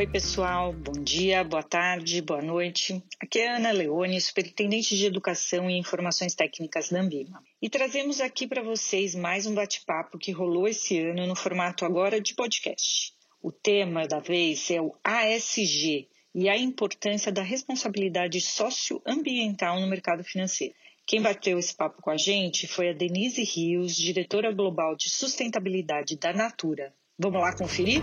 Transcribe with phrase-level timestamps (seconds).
[0.00, 0.72] Oi, pessoal.
[0.72, 3.02] Bom dia, boa tarde, boa noite.
[3.20, 7.42] Aqui é Ana Leone, superintendente de Educação e Informações Técnicas da Ambima.
[7.60, 12.20] E trazemos aqui para vocês mais um bate-papo que rolou esse ano no formato agora
[12.20, 13.12] de podcast.
[13.42, 20.22] O tema da vez é o ASG e a importância da responsabilidade socioambiental no mercado
[20.22, 20.74] financeiro.
[21.10, 26.16] Quem bateu esse papo com a gente foi a Denise Rios, diretora global de sustentabilidade
[26.16, 26.94] da Natura.
[27.18, 28.00] Vamos lá conferir?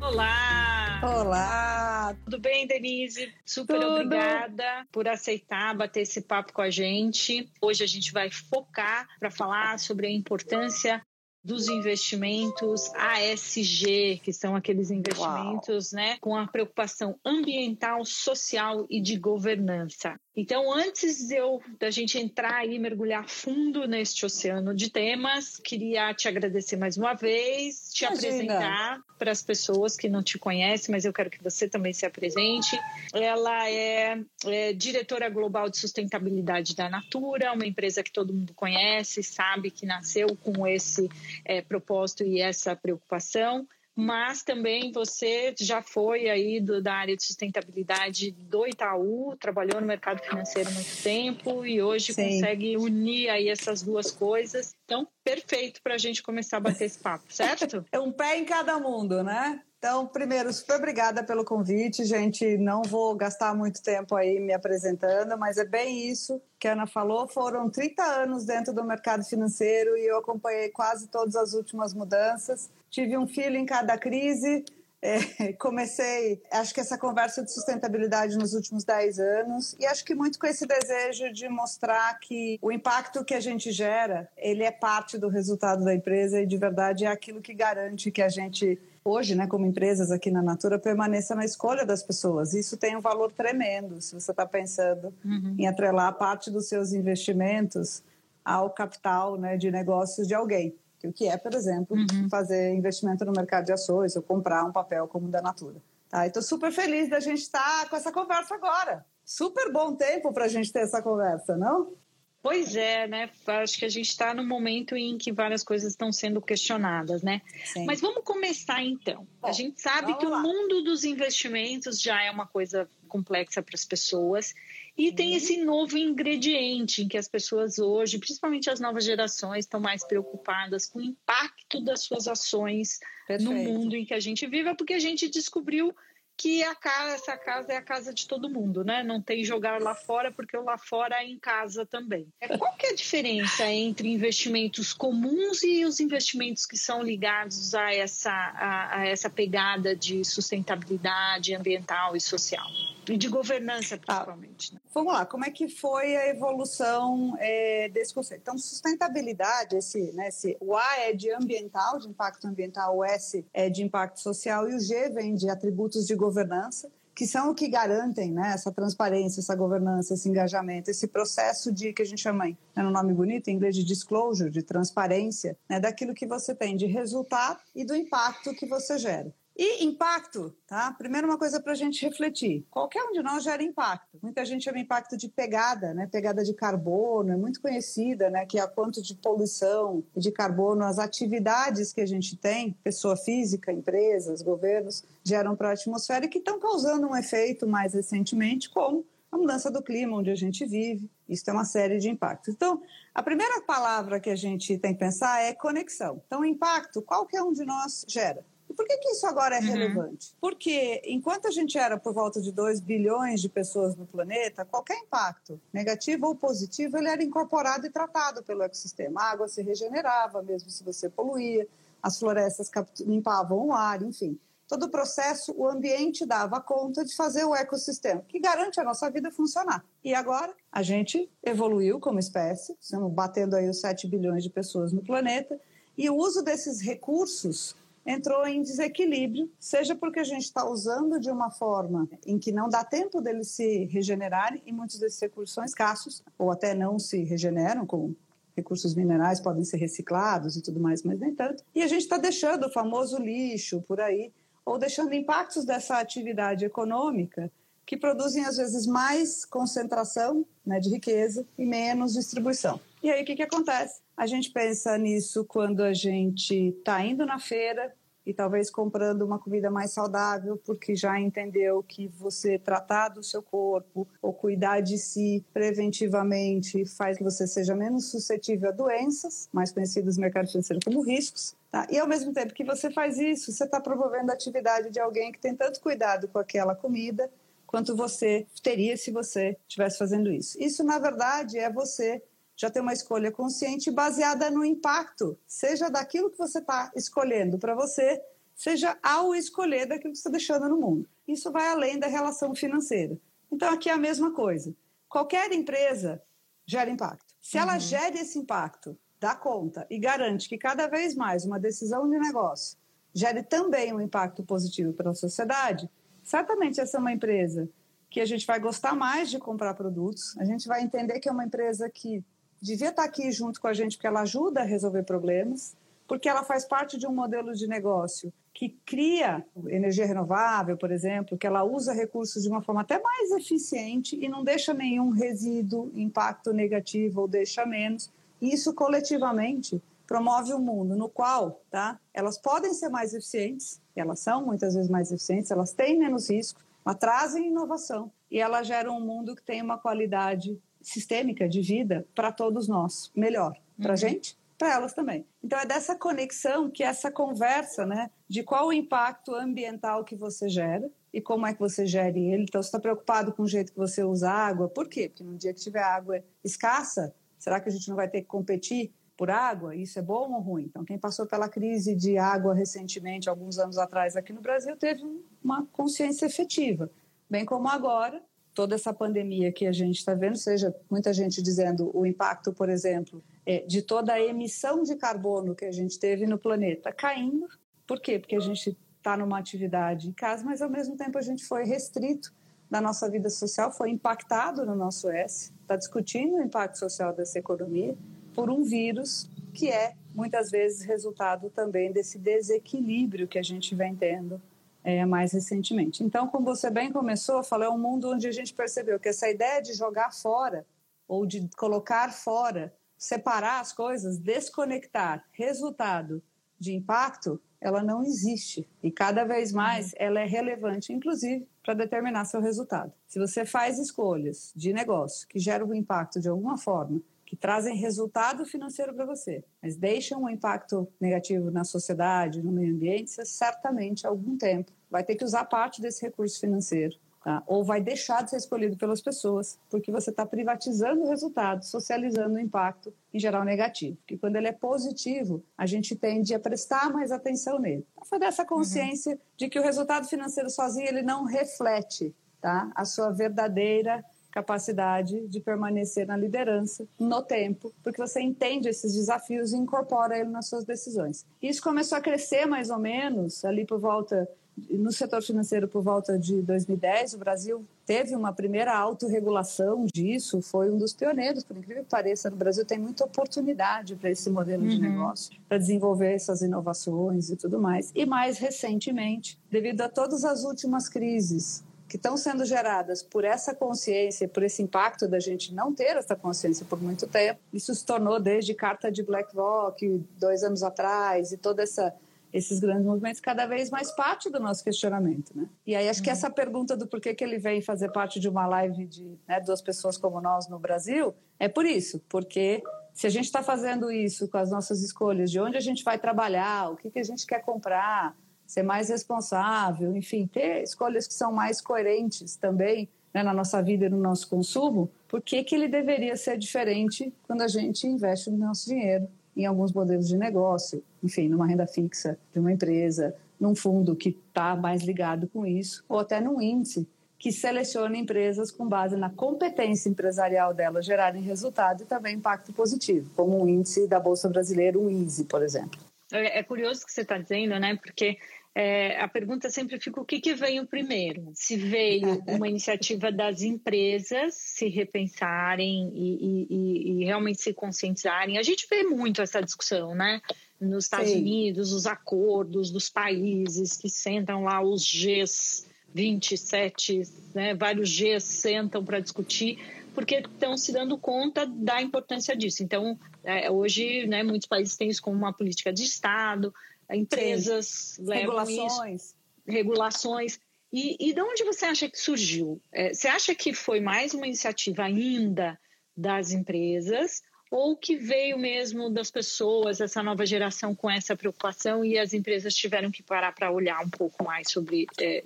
[0.00, 1.02] Olá!
[1.04, 2.16] Olá!
[2.24, 3.30] Tudo bem, Denise?
[3.44, 3.94] Super Tudo.
[3.96, 7.52] obrigada por aceitar bater esse papo com a gente.
[7.60, 11.04] Hoje a gente vai focar para falar sobre a importância
[11.44, 19.16] dos investimentos ASG, que são aqueles investimentos né, com a preocupação ambiental, social e de
[19.16, 20.18] governança.
[20.34, 26.14] Então, antes de eu, da gente entrar e mergulhar fundo neste oceano de temas, queria
[26.14, 28.28] te agradecer mais uma vez, te Imagina.
[28.28, 32.06] apresentar para as pessoas que não te conhecem, mas eu quero que você também se
[32.06, 32.78] apresente.
[33.12, 39.22] Ela é, é diretora global de sustentabilidade da Natura, uma empresa que todo mundo conhece,
[39.22, 41.10] sabe que nasceu com esse
[41.44, 47.24] é, propósito e essa preocupação mas também você já foi aí do, da área de
[47.24, 52.24] sustentabilidade do Itaú, trabalhou no mercado financeiro há muito tempo e hoje Sim.
[52.24, 54.74] consegue unir aí essas duas coisas.
[54.84, 57.84] Então, perfeito para a gente começar a bater esse papo, certo?
[57.92, 59.60] É um pé em cada mundo, né?
[59.78, 62.56] Então, primeiro, super obrigada pelo convite, gente.
[62.56, 66.86] Não vou gastar muito tempo aí me apresentando, mas é bem isso que a Ana
[66.86, 67.26] falou.
[67.26, 72.70] Foram 30 anos dentro do mercado financeiro e eu acompanhei quase todas as últimas mudanças.
[72.92, 74.64] Tive um filho em cada crise.
[75.04, 80.14] É, comecei, acho que essa conversa de sustentabilidade nos últimos 10 anos e acho que
[80.14, 84.70] muito com esse desejo de mostrar que o impacto que a gente gera, ele é
[84.70, 88.78] parte do resultado da empresa e de verdade é aquilo que garante que a gente
[89.04, 92.54] hoje, né, como empresas aqui na Natura, permaneça na escolha das pessoas.
[92.54, 95.56] Isso tem um valor tremendo se você está pensando Uhum.
[95.58, 98.04] em atrelar parte dos seus investimentos
[98.44, 100.76] ao capital né, de negócios de alguém.
[101.06, 102.28] O que é, por exemplo, Uhum.
[102.28, 105.80] fazer investimento no mercado de ações ou comprar um papel como o da Natura.
[106.08, 106.26] Tá?
[106.26, 109.04] Estou super feliz da gente estar com essa conversa agora.
[109.24, 111.94] Super bom tempo para a gente ter essa conversa, não?
[112.42, 113.30] Pois é, né?
[113.46, 117.40] Acho que a gente está no momento em que várias coisas estão sendo questionadas, né?
[117.64, 117.86] Sim.
[117.86, 119.24] Mas vamos começar então.
[119.40, 120.38] a Bom, gente sabe que lá.
[120.38, 124.52] o mundo dos investimentos já é uma coisa complexa para as pessoas
[124.96, 125.36] e tem Uhum.
[125.36, 130.86] esse novo ingrediente em que as pessoas hoje, principalmente as novas gerações, estão mais preocupadas
[130.86, 132.98] com o impacto das suas ações
[133.40, 133.52] no Perfeito.
[133.52, 135.94] mundo em que a gente vive, é porque a gente descobriu
[136.36, 139.02] que a casa, essa casa é a casa de todo mundo, né?
[139.02, 142.26] Não tem jogar lá fora, porque o lá fora é em casa também.
[142.40, 147.74] É, Qual que é a diferença entre investimentos comuns e os investimentos que são ligados
[147.74, 152.66] a essa, a, a essa pegada de sustentabilidade ambiental e social?
[153.08, 154.74] E de governança, principalmente.
[154.74, 154.80] né?
[154.94, 158.42] Vamos lá, como é que foi a evolução é, desse conceito?
[158.42, 163.44] Então, sustentabilidade, esse, né, esse, o A é de ambiental, de impacto ambiental, o S
[163.52, 167.54] é de impacto social e o G vem de atributos de governança, que são o
[167.54, 172.20] que garantem né, essa transparência, essa governança, esse engajamento, esse processo de que a gente
[172.22, 176.54] chama, né, no nome bonito, em inglês de disclosure, de transparência, né, daquilo que você
[176.54, 179.32] tem de resultado e do impacto que você gera.
[179.64, 180.90] E impacto, tá?
[180.90, 182.66] Primeiro uma coisa para a gente refletir.
[182.68, 184.18] Qualquer um de nós gera impacto.
[184.20, 186.08] Muita gente chama impacto de pegada, né?
[186.10, 188.44] Pegada de carbono, é muito conhecida, né?
[188.44, 192.72] Que é a quanto de poluição e de carbono as atividades que a gente tem,
[192.82, 197.94] pessoa física, empresas, governos, geram para a atmosfera e que estão causando um efeito mais
[197.94, 201.08] recentemente, como a mudança do clima onde a gente vive.
[201.28, 202.52] Isso tem uma série de impactos.
[202.52, 202.82] Então,
[203.14, 206.20] a primeira palavra que a gente tem que pensar é conexão.
[206.26, 208.44] Então, impacto, qualquer um de nós gera.
[208.72, 209.66] E por que, que isso agora é Uhum.
[209.66, 210.34] relevante?
[210.40, 214.96] Porque enquanto a gente era por volta de 2 bilhões de pessoas no planeta, qualquer
[214.96, 219.20] impacto, negativo ou positivo, ele era incorporado e tratado pelo ecossistema.
[219.20, 221.68] A água se regenerava, mesmo se você poluía,
[222.02, 222.70] as florestas
[223.00, 224.38] limpavam o ar, enfim.
[224.66, 229.10] Todo o processo, o ambiente dava conta de fazer o ecossistema, que garante a nossa
[229.10, 229.84] vida funcionar.
[230.02, 234.90] E agora, a gente evoluiu como espécie, estamos batendo aí os 7 bilhões de pessoas
[234.90, 235.60] no planeta,
[235.98, 241.30] e o uso desses recursos entrou em desequilíbrio, seja porque a gente está usando de
[241.30, 245.64] uma forma em que não dá tempo deles se regenerarem, e muitos desses recursos são
[245.64, 248.16] escassos, ou até não se regeneram, como
[248.56, 251.64] recursos minerais podem ser reciclados e tudo mais, mas nem tanto.
[251.74, 254.32] E a gente está deixando o famoso lixo por aí,
[254.64, 257.50] ou deixando impactos dessa atividade econômica
[257.84, 262.80] que produzem às vezes mais concentração né, de riqueza e menos distribuição.
[263.02, 264.00] E aí o que, que acontece?
[264.16, 267.92] A gente pensa nisso quando a gente está indo na feira
[268.24, 273.42] e talvez comprando uma comida mais saudável, porque já entendeu que você tratar do seu
[273.42, 279.72] corpo ou cuidar de si preventivamente faz que você seja menos suscetível a doenças, mais
[279.72, 281.56] conhecidas no mercado financeiro como riscos.
[281.70, 281.86] Tá?
[281.90, 285.32] E ao mesmo tempo que você faz isso, você está promovendo a atividade de alguém
[285.32, 287.30] que tem tanto cuidado com aquela comida
[287.72, 290.62] quanto você teria se você estivesse fazendo isso.
[290.62, 292.22] Isso, na verdade, é você
[292.54, 297.74] já ter uma escolha consciente baseada no impacto, seja daquilo que você está escolhendo para
[297.74, 298.22] você,
[298.54, 301.08] seja ao escolher daquilo que você está deixando no mundo.
[301.26, 303.18] Isso vai além da relação financeira.
[303.50, 304.74] Então, aqui é a mesma coisa.
[305.08, 306.22] Qualquer empresa
[306.66, 307.34] gera impacto.
[307.40, 307.80] Se ela uhum.
[307.80, 312.76] gera esse impacto, dá conta e garante que cada vez mais uma decisão de negócio
[313.14, 315.88] gere também um impacto positivo para a sociedade,
[316.22, 317.68] certamente essa é uma empresa
[318.10, 321.32] que a gente vai gostar mais de comprar produtos, a gente vai entender que é
[321.32, 322.22] uma empresa que
[322.60, 325.74] devia estar aqui junto com a gente porque ela ajuda a resolver problemas,
[326.06, 331.38] porque ela faz parte de um modelo de negócio que cria energia renovável, por exemplo,
[331.38, 335.90] que ela usa recursos de uma forma até mais eficiente e não deixa nenhum resíduo,
[335.94, 338.10] impacto negativo ou deixa menos.
[338.40, 344.44] Isso coletivamente promove um mundo no qual tá, elas podem ser mais eficientes, elas são
[344.44, 349.00] muitas vezes mais eficientes, elas têm menos risco, elas trazem inovação e elas geram um
[349.00, 353.96] mundo que tem uma qualidade sistêmica de vida para todos nós, melhor para a uhum.
[353.96, 355.24] gente, para elas também.
[355.42, 360.46] Então é dessa conexão que essa conversa, né, de qual o impacto ambiental que você
[360.46, 362.42] gera e como é que você gere ele.
[362.42, 364.68] Então você está preocupado com o jeito que você usa água?
[364.68, 365.08] Por quê?
[365.08, 368.26] Porque no dia que tiver água escassa, será que a gente não vai ter que
[368.26, 368.92] competir
[369.22, 369.76] por água?
[369.76, 370.64] Isso é bom ou ruim?
[370.64, 375.00] Então quem passou pela crise de água recentemente, alguns anos atrás aqui no Brasil, teve
[375.40, 376.90] uma consciência efetiva,
[377.30, 378.20] bem como agora
[378.52, 382.68] toda essa pandemia que a gente está vendo, seja muita gente dizendo o impacto, por
[382.68, 387.46] exemplo, é, de toda a emissão de carbono que a gente teve no planeta caindo.
[387.86, 388.18] Por quê?
[388.18, 391.62] Porque a gente está numa atividade em casa, mas ao mesmo tempo a gente foi
[391.62, 392.34] restrito
[392.68, 397.38] da nossa vida social, foi impactado no nosso S, está discutindo o impacto social dessa
[397.38, 397.96] economia
[398.34, 403.94] por um vírus que é muitas vezes resultado também desse desequilíbrio que a gente vem
[403.94, 404.40] tendo
[404.84, 406.02] é, mais recentemente.
[406.02, 409.28] Então, como você bem começou, falou, é um mundo onde a gente percebeu que essa
[409.28, 410.66] ideia de jogar fora
[411.06, 416.22] ou de colocar fora, separar as coisas, desconectar resultado
[416.58, 418.68] de impacto, ela não existe.
[418.82, 422.92] E cada vez mais ela é relevante, inclusive, para determinar seu resultado.
[423.06, 427.00] Se você faz escolhas de negócio que geram um impacto de alguma forma,
[427.32, 432.74] que trazem resultado financeiro para você, mas deixam um impacto negativo na sociedade, no meio
[432.74, 436.94] ambiente, você certamente, há algum tempo, vai ter que usar parte desse recurso financeiro.
[437.24, 437.42] Tá?
[437.46, 442.34] Ou vai deixar de ser escolhido pelas pessoas, porque você está privatizando o resultado, socializando
[442.34, 443.96] o impacto, em geral negativo.
[443.96, 447.86] Porque quando ele é positivo, a gente tende a prestar mais atenção nele.
[447.92, 449.20] Então, foi dessa consciência uhum.
[449.38, 452.70] de que o resultado financeiro sozinho ele não reflete tá?
[452.74, 459.52] a sua verdadeira capacidade de permanecer na liderança no tempo, porque você entende esses desafios
[459.52, 461.24] e incorpora ele nas suas decisões.
[461.40, 464.28] Isso começou a crescer mais ou menos ali por volta
[464.70, 470.70] no setor financeiro por volta de 2010, o Brasil teve uma primeira autorregulação disso, foi
[470.70, 474.62] um dos pioneiros, por incrível que pareça, no Brasil tem muita oportunidade para esse modelo
[474.64, 474.68] uhum.
[474.68, 477.90] de negócio, para desenvolver essas inovações e tudo mais.
[477.94, 483.54] E mais recentemente, devido a todas as últimas crises que estão sendo geradas por essa
[483.54, 487.38] consciência, por esse impacto da gente não ter essa consciência por muito tempo.
[487.52, 491.94] Isso se tornou desde carta de BlackRock dois anos atrás e toda essa
[492.32, 495.46] esses grandes movimentos cada vez mais parte do nosso questionamento, né?
[495.66, 496.04] E aí acho uhum.
[496.04, 499.38] que essa pergunta do porquê que ele vem fazer parte de uma live de né,
[499.38, 502.62] duas pessoas como nós no Brasil é por isso, porque
[502.94, 505.98] se a gente está fazendo isso com as nossas escolhas, de onde a gente vai
[505.98, 511.14] trabalhar, o que, que a gente quer comprar, ser mais responsável, enfim, ter escolhas que
[511.14, 515.54] são mais coerentes também né, na nossa vida e no nosso consumo, por que, que
[515.54, 520.16] ele deveria ser diferente quando a gente investe no nosso dinheiro em alguns modelos de
[520.16, 525.46] negócio, enfim, numa renda fixa de uma empresa, num fundo que está mais ligado com
[525.46, 526.86] isso, ou até num índice
[527.18, 533.08] que seleciona empresas com base na competência empresarial delas gerarem resultado e também impacto positivo,
[533.14, 535.78] como o índice da Bolsa Brasileira, o ISE, por exemplo.
[536.12, 537.76] É, é curioso o que você está dizendo, né?
[537.76, 538.18] Porque
[538.54, 541.30] é, a pergunta sempre fica o que, que veio primeiro?
[541.34, 548.36] Se veio uma iniciativa das empresas se repensarem e, e, e, realmente se conscientizarem.
[548.36, 550.20] A gente vê muito essa discussão, né?
[550.60, 551.20] Nos Estados Sim.
[551.20, 557.02] Unidos, os acordos dos países que sentam lá os Gs 27,
[557.34, 557.54] né?
[557.54, 559.58] vários Gs sentam para discutir
[559.94, 562.62] porque estão se dando conta da importância disso.
[562.62, 566.52] Então, é, hoje, né, muitos países têm isso como uma política de Estado,
[566.90, 568.04] empresas Sim.
[568.04, 569.02] levam regulações.
[569.02, 569.14] Isso,
[569.46, 570.40] regulações.
[570.72, 572.60] E, e de onde você acha que surgiu?
[572.72, 575.58] É, você acha que foi mais uma iniciativa ainda
[575.96, 577.20] das empresas
[577.50, 582.54] ou que veio mesmo das pessoas, essa nova geração com essa preocupação e as empresas
[582.54, 585.22] tiveram que parar para olhar um pouco mais sobre é,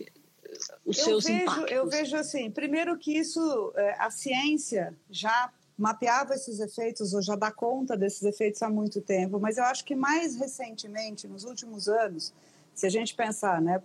[0.85, 1.71] os eu seus vejo, impactos?
[1.71, 7.37] Eu vejo assim, primeiro que isso, é, a ciência já mapeava esses efeitos ou já
[7.37, 11.89] dá conta desses efeitos há muito tempo, mas eu acho que mais recentemente, nos últimos
[11.89, 12.33] anos,
[12.75, 13.83] se a gente pensar, né,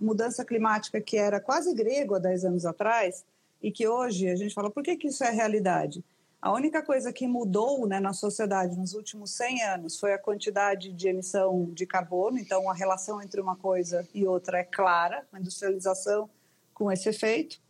[0.00, 3.24] mudança climática que era quase grego há 10 anos atrás
[3.62, 6.04] e que hoje a gente fala, por que, que isso é realidade?
[6.40, 10.92] A única coisa que mudou né, na sociedade nos últimos 100 anos foi a quantidade
[10.92, 15.40] de emissão de carbono, então a relação entre uma coisa e outra é clara, a
[15.40, 16.28] industrialização
[16.74, 17.60] com esse efeito.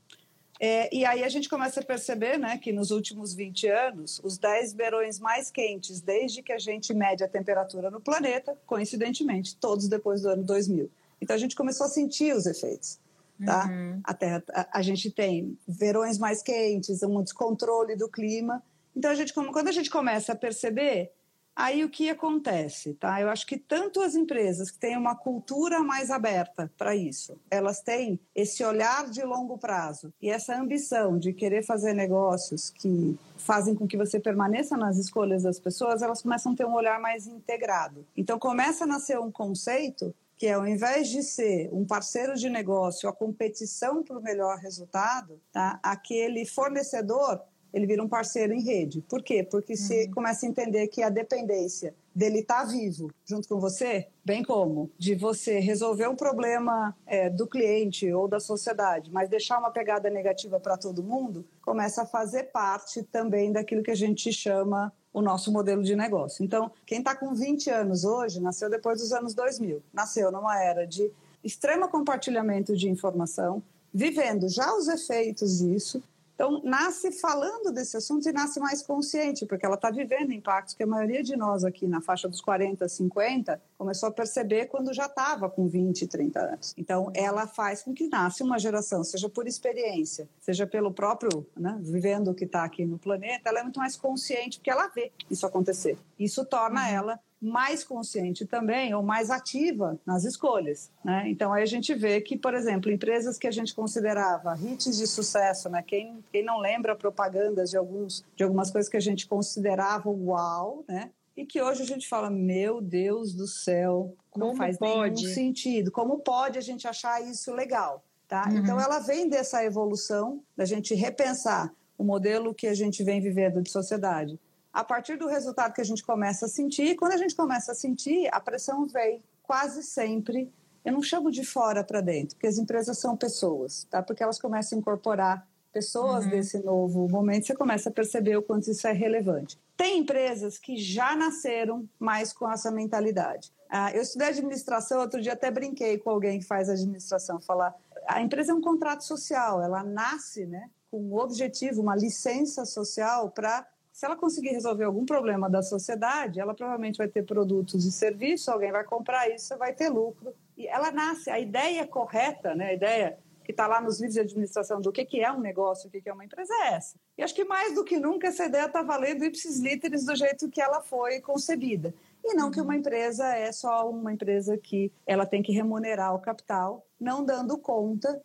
[0.59, 4.39] É, e aí a gente começa a perceber né, que nos últimos 20 anos, os
[4.39, 9.87] 10 verões mais quentes, desde que a gente mede a temperatura no planeta, coincidentemente, todos
[9.87, 10.91] depois do ano 2000.
[11.21, 12.99] Então a gente começou a sentir os efeitos.
[13.45, 13.67] Tá?
[13.67, 14.01] Uhum.
[14.03, 18.63] A, terra, a, a, gente tem verões mais quentes, um descontrole do clima.
[18.95, 21.13] Então, a gente, quando a gente começa a perceber,
[21.55, 22.95] aí o que acontece?
[22.95, 23.21] Tá?
[23.21, 27.81] Eu acho que tanto as empresas que têm uma cultura mais aberta para isso, elas
[27.81, 33.75] têm esse olhar de longo prazo e essa ambição de querer fazer negócios que fazem
[33.75, 37.27] com que você permaneça nas escolhas das pessoas, elas começam a ter um olhar mais
[37.27, 38.07] integrado.
[38.17, 42.49] Então, começa a nascer um conceito que é ao invés de ser um parceiro de
[42.51, 45.81] negócio, a competição para o melhor resultado, tá?
[45.83, 49.03] aquele fornecedor ele vira um parceiro em rede.
[49.03, 49.43] Por quê?
[49.43, 49.79] Porque uhum.
[49.79, 54.43] você começa a entender que a dependência dele estar tá vivo junto com você, bem
[54.43, 54.91] como?
[54.97, 60.09] De você resolver um problema é, do cliente ou da sociedade, mas deixar uma pegada
[60.09, 65.21] negativa para todo mundo, começa a fazer parte também daquilo que a gente chama o
[65.21, 66.43] nosso modelo de negócio.
[66.43, 70.87] Então, quem está com 20 anos hoje, nasceu depois dos anos 2000, nasceu numa era
[70.87, 71.13] de
[71.45, 76.03] extremo compartilhamento de informação, vivendo já os efeitos disso,
[76.37, 80.83] então, nasce falando desse assunto e nasce mais consciente, porque ela está vivendo impactos que
[80.83, 85.07] a maioria de nós aqui na faixa dos 40, 50 começou a perceber quando já
[85.07, 86.75] estava com 20, 30 anos.
[86.77, 91.79] Então, ela faz com que nasce uma geração, seja por experiência, seja pelo próprio, né,
[91.81, 95.11] vivendo o que está aqui no planeta, ela é muito mais consciente porque ela vê
[95.31, 95.97] isso acontecer.
[96.19, 96.95] Isso torna uhum.
[96.95, 101.25] ela mais consciente também ou mais ativa nas escolhas, né?
[101.29, 105.07] Então aí a gente vê que, por exemplo, empresas que a gente considerava hits de
[105.07, 105.83] sucesso, né?
[105.87, 110.85] Quem, quem não lembra propagandas de alguns de algumas coisas que a gente considerava uau,
[110.89, 111.11] né?
[111.37, 115.23] E que hoje a gente fala, meu Deus do céu, não como faz pode?
[115.23, 115.93] nenhum sentido.
[115.93, 118.03] Como pode a gente achar isso legal?
[118.27, 118.49] Tá?
[118.49, 118.57] Uhum.
[118.57, 123.63] Então ela vem dessa evolução da gente repensar o modelo que a gente vem vivendo
[123.63, 124.39] de sociedade
[124.77, 126.83] a partir do resultado que a gente começa a sentir.
[126.83, 130.53] E quando a gente começa a sentir, a pressão vem quase sempre.
[130.85, 134.03] Eu não chamo de fora para dentro, porque as empresas são pessoas, tá?
[134.03, 136.31] Porque elas começam a incorporar pessoas uhum.
[136.31, 139.59] desse novo momento, você começa a perceber o quanto isso é relevante.
[139.79, 143.51] Tem empresas que já nasceram mais com essa mentalidade.
[143.71, 147.75] Ah, eu estudei administração, outro dia até brinquei com alguém que faz administração, falar
[148.07, 153.31] a empresa é um contrato social, ela nasce né, com um objetivo, uma licença social
[153.31, 153.67] para
[153.97, 158.47] se ela conseguir resolver algum problema da sociedade, ela provavelmente vai ter produtos e serviços,
[158.47, 160.35] alguém vai comprar isso, você vai ter lucro.
[160.55, 164.21] E ela nasce, a ideia correta, né, a ideia que está lá nos livros de
[164.21, 166.97] administração do que, que é um negócio, o que, que é uma empresa, é essa.
[167.17, 170.51] E acho que mais do que nunca essa ideia está valendo ipsis literis do jeito
[170.51, 171.95] que ela foi concebida.
[172.23, 172.81] E não que uma uhum.
[172.81, 178.21] empresa é só uma empresa que ela tem que remunerar o capital, não dando conta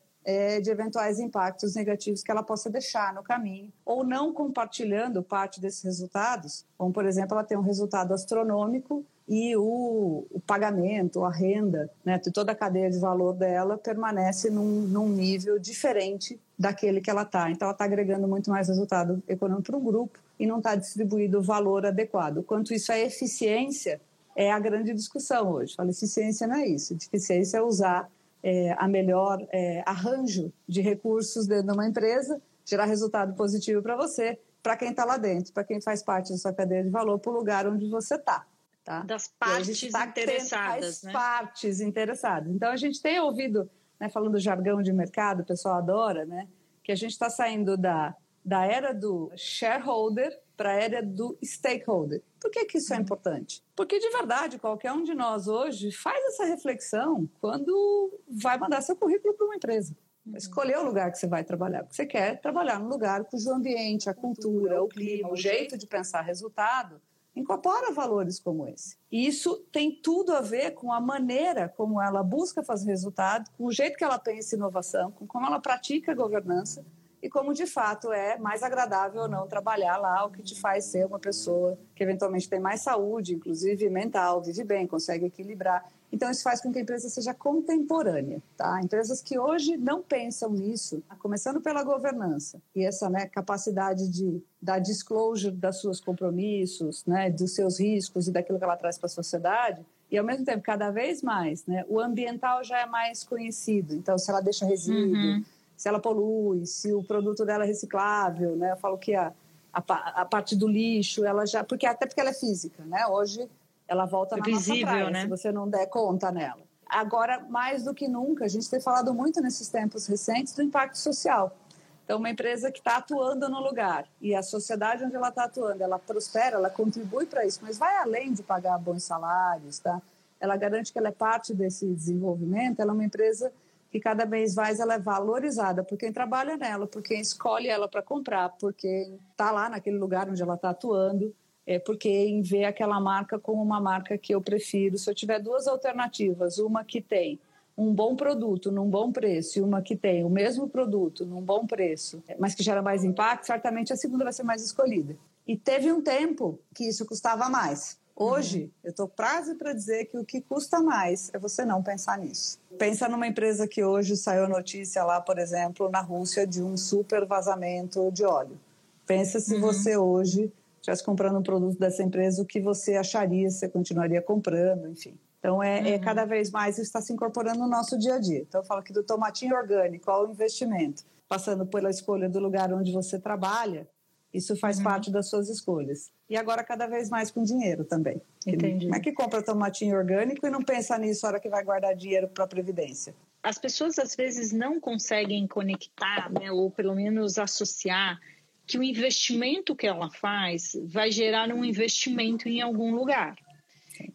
[0.61, 5.83] de eventuais impactos negativos que ela possa deixar no caminho, ou não compartilhando parte desses
[5.83, 11.89] resultados, como, por exemplo, ela tem um resultado astronômico e o, o pagamento, a renda,
[12.03, 17.21] né, toda a cadeia de valor dela permanece num, num nível diferente daquele que ela
[17.21, 17.49] está.
[17.49, 21.39] Então, ela está agregando muito mais resultado econômico para o grupo e não está distribuindo
[21.39, 22.43] o valor adequado.
[22.43, 24.01] Quanto isso é eficiência,
[24.35, 25.75] é a grande discussão hoje.
[25.75, 26.93] Fala, eficiência não é isso.
[26.93, 28.09] Eficiência é usar
[28.43, 33.95] é, a melhor é, arranjo de recursos dentro de uma empresa, gerar resultado positivo para
[33.95, 37.19] você, para quem está lá dentro, para quem faz parte da sua cadeia de valor,
[37.19, 38.45] para o lugar onde você está.
[38.83, 39.01] Tá?
[39.01, 41.03] Das partes tá interessadas.
[41.03, 41.11] né?
[41.11, 42.51] partes interessadas.
[42.51, 43.69] Então, a gente tem ouvido,
[43.99, 46.47] né, falando jargão de mercado, o pessoal adora, né,
[46.83, 52.21] que a gente está saindo da, da era do shareholder para a era do stakeholder.
[52.39, 53.01] Por que, que isso é uhum.
[53.01, 53.63] importante?
[53.75, 58.95] Porque, de verdade, qualquer um de nós hoje faz essa reflexão quando vai mandar seu
[58.95, 59.97] currículo para uma empresa.
[60.23, 60.37] Uhum.
[60.37, 64.07] Escolher o lugar que você vai trabalhar, porque você quer trabalhar num lugar cujo ambiente,
[64.07, 67.01] a cultura, o clima, o jeito de pensar resultado
[67.35, 68.97] incorpora valores como esse.
[69.11, 73.65] E isso tem tudo a ver com a maneira como ela busca fazer resultado, com
[73.65, 76.85] o jeito que ela pensa inovação, com como ela pratica a governança
[77.21, 80.85] e como de fato é mais agradável ou não trabalhar lá, o que te faz
[80.85, 85.85] ser uma pessoa que eventualmente tem mais saúde, inclusive mental, vive bem, consegue equilibrar.
[86.11, 88.41] Então, isso faz com que a empresa seja contemporânea.
[88.57, 88.81] Tá?
[88.83, 94.79] Empresas que hoje não pensam nisso, começando pela governança e essa né, capacidade de dar
[94.79, 99.09] disclosure das suas compromissos, né, dos seus riscos e daquilo que ela traz para a
[99.09, 103.95] sociedade, e ao mesmo tempo, cada vez mais, né, o ambiental já é mais conhecido.
[103.95, 105.45] Então, se ela deixa resíduo, uhum.
[105.81, 109.33] Se ela polui, se o produto dela é reciclável, né, eu falo que a,
[109.73, 109.81] a,
[110.21, 111.63] a parte do lixo, ela já.
[111.63, 113.07] Porque, até porque ela é física, né?
[113.07, 113.49] Hoje
[113.87, 115.21] ela volta é na visível, praia, né?
[115.23, 116.61] se você não der conta nela.
[116.87, 120.99] Agora, mais do que nunca, a gente tem falado muito nesses tempos recentes do impacto
[120.99, 121.57] social.
[122.05, 125.81] Então, uma empresa que está atuando no lugar e a sociedade onde ela está atuando,
[125.81, 129.99] ela prospera, ela contribui para isso, mas vai além de pagar bons salários, tá?
[130.39, 133.51] Ela garante que ela é parte desse desenvolvimento, ela é uma empresa
[133.91, 137.87] que cada vez mais ela é valorizada por quem trabalha nela, por quem escolhe ela
[137.87, 142.41] para comprar, por quem está lá naquele lugar onde ela está atuando é porque em
[142.41, 144.97] ver aquela marca como uma marca que eu prefiro.
[144.97, 147.39] Se eu tiver duas alternativas, uma que tem
[147.77, 151.65] um bom produto num bom preço e uma que tem o mesmo produto num bom
[151.65, 155.15] preço, mas que gera mais impacto, certamente a segunda vai ser mais escolhida.
[155.47, 157.99] E teve um tempo que isso custava mais.
[158.15, 158.69] Hoje, uhum.
[158.83, 162.59] eu estou quase para dizer que o que custa mais é você não pensar nisso.
[162.77, 167.25] Pensa numa empresa que hoje saiu notícia lá, por exemplo, na Rússia, de um super
[167.25, 168.59] vazamento de óleo.
[169.05, 169.61] Pensa se uhum.
[169.61, 174.87] você hoje estivesse comprando um produto dessa empresa, o que você acharia, você continuaria comprando,
[174.87, 175.17] enfim.
[175.39, 175.87] Então, é, é uhum.
[175.87, 178.39] é, cada vez mais isso está se incorporando no nosso dia a dia.
[178.39, 181.03] Então, eu falo aqui do tomatinho orgânico, qual o investimento?
[181.27, 183.87] Passando pela escolha do lugar onde você trabalha,
[184.33, 184.83] isso faz uhum.
[184.83, 186.11] parte das suas escolhas.
[186.29, 188.21] E agora, cada vez mais com dinheiro também.
[188.47, 188.85] Entendi.
[188.85, 191.95] Como é que compra tomatinho orgânico e não pensa nisso na hora que vai guardar
[191.95, 193.13] dinheiro para a Previdência?
[193.43, 198.19] As pessoas, às vezes, não conseguem conectar, né, ou pelo menos associar
[198.65, 203.35] que o investimento que ela faz vai gerar um investimento em algum lugar.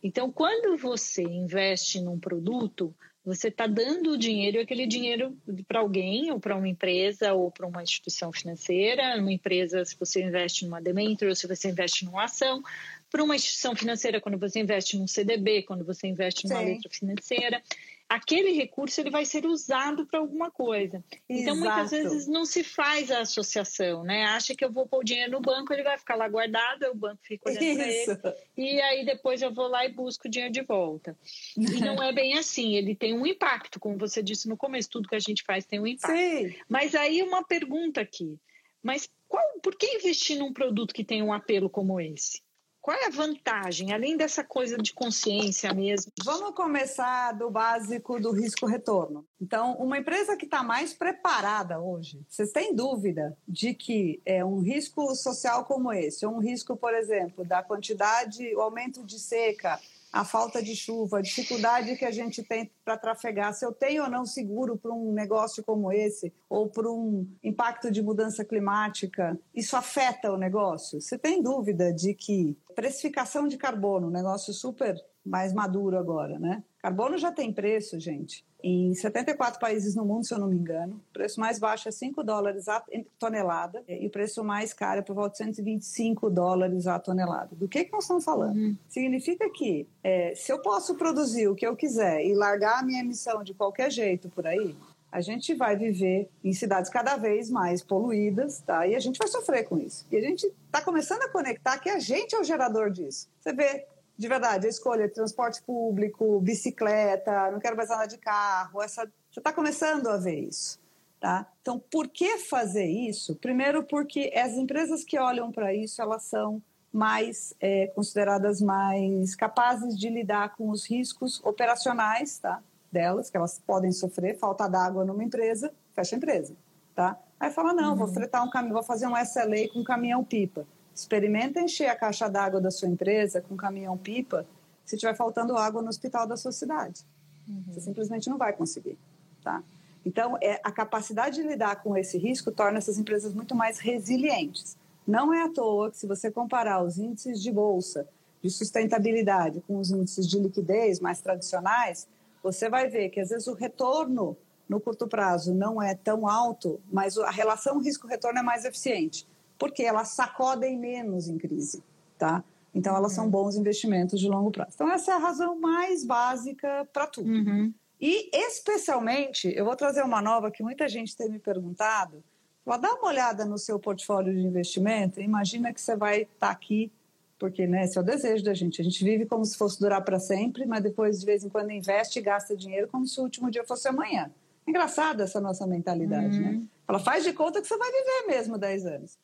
[0.03, 2.95] Então, quando você investe num produto,
[3.27, 5.37] você está dando o dinheiro, aquele dinheiro
[5.67, 9.19] para alguém, ou para uma empresa, ou para uma instituição financeira.
[9.19, 12.63] Uma empresa, se você investe numa debenture, ou se você investe numa ação.
[13.11, 16.67] Para uma instituição financeira, quando você investe num CDB, quando você investe numa Sim.
[16.67, 17.63] letra financeira
[18.09, 21.05] aquele recurso ele vai ser usado para alguma coisa.
[21.09, 21.25] Exato.
[21.29, 24.25] Então, muitas vezes não se faz a associação, né?
[24.27, 26.95] Acha que eu vou pôr o dinheiro no banco, ele vai ficar lá guardado, o
[26.95, 30.53] banco fica olhando para ele, e aí depois eu vou lá e busco o dinheiro
[30.53, 31.17] de volta.
[31.57, 35.09] E não é bem assim, ele tem um impacto, como você disse no começo, tudo
[35.09, 36.17] que a gente faz tem um impacto.
[36.17, 36.55] Sim.
[36.69, 38.39] Mas aí uma pergunta aqui,
[38.83, 42.46] mas qual, por que investir num produto que tem um apelo como esse?
[42.87, 46.13] Qual é a vantagem, além dessa coisa de consciência mesmo?
[46.25, 49.27] Vamos começar do básico do risco-retorno.
[49.41, 54.61] Então, uma empresa que está mais preparada hoje, vocês têm dúvida de que é um
[54.61, 59.81] risco social como esse, ou um risco, por exemplo, da quantidade, o aumento de seca,
[60.17, 64.05] a falta de chuva, a dificuldade que a gente tem para trafegar, se eu tenho
[64.05, 69.39] ou não seguro para um negócio como esse, ou para um impacto de mudança climática,
[69.55, 71.03] isso afeta o negócio?
[71.03, 76.65] Você tem dúvida de que precificação de carbono, um negócio super mais maduro agora, né?
[76.79, 81.01] Carbono já tem preço, gente em 74 países no mundo, se eu não me engano.
[81.11, 82.83] O preço mais baixo é 5 dólares a
[83.17, 87.55] tonelada e o preço mais caro é por volta de 125 dólares a tonelada.
[87.55, 88.57] Do que, que nós estamos falando?
[88.57, 88.77] Uhum.
[88.89, 93.01] Significa que é, se eu posso produzir o que eu quiser e largar a minha
[93.01, 94.75] emissão de qualquer jeito por aí,
[95.13, 98.85] a gente vai viver em cidades cada vez mais poluídas, tá?
[98.85, 100.05] E a gente vai sofrer com isso.
[100.11, 103.29] E a gente está começando a conectar que a gente é o gerador disso.
[103.39, 103.87] Você vê
[104.19, 109.03] de verdade, a escolha de transporte público, bicicleta, não quero mais andar de carro, essa,
[109.31, 110.79] você está começando a ver isso.
[111.21, 111.47] Tá?
[111.61, 113.37] Então, por que fazer isso?
[113.37, 119.99] Primeiro, porque as empresas que olham para isso, elas são mais é, consideradas mais capazes
[119.99, 122.63] de lidar com os riscos operacionais tá?
[122.91, 126.55] delas, que elas podem sofrer, falta d'água numa empresa, fecha a empresa.
[126.95, 127.19] Tá?
[127.39, 127.97] Aí fala, não, uhum.
[127.97, 130.67] vou fretar um caminhão, vou fazer um SLA com um caminhão-pipa.
[130.97, 134.47] Experimenta encher a caixa d'água da sua empresa com caminhão-pipa
[134.83, 137.03] se tiver faltando água no hospital da sua cidade.
[137.47, 137.65] Uhum.
[137.69, 138.97] Você simplesmente não vai conseguir,
[139.45, 139.63] tá?
[140.07, 144.75] Então, é, a capacidade de lidar com esse risco torna essas empresas muito mais resilientes.
[145.07, 148.09] Não é à toa que, se você comparar os índices de bolsa
[148.43, 152.09] de sustentabilidade com os índices de liquidez mais tradicionais,
[152.43, 154.37] você vai ver que, às vezes, o retorno
[154.69, 159.27] no curto prazo não é tão alto, mas a relação risco-retorno é mais eficiente,
[159.59, 161.83] porque elas sacodem menos em crise,
[162.19, 162.45] tá?
[162.75, 163.23] Então, elas uhum.
[163.23, 164.73] são bons investimentos de longo prazo.
[164.75, 167.31] Então, essa é a razão mais básica para tudo.
[167.31, 167.73] Uhum.
[167.99, 172.23] E, especialmente, eu vou trazer uma nova que muita gente tem me perguntado.
[172.67, 175.21] Vou dar uma olhada no seu portfólio de investimento.
[175.21, 176.93] Imagina que você vai estar tá aqui,
[177.39, 178.81] porque né, esse é o desejo da gente.
[178.81, 181.71] A gente vive como se fosse durar para sempre, mas depois, de vez em quando,
[181.71, 184.31] investe e gasta dinheiro como se o último dia fosse amanhã.
[184.67, 186.45] Engraçada essa nossa mentalidade, uhum.
[186.45, 186.63] né?
[186.89, 189.19] Ela faz de conta que você vai viver mesmo 10 anos.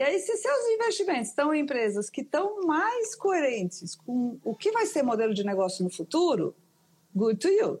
[0.00, 4.72] E aí, se seus investimentos estão em empresas que estão mais coerentes com o que
[4.72, 6.56] vai ser modelo de negócio no futuro,
[7.14, 7.78] good to you.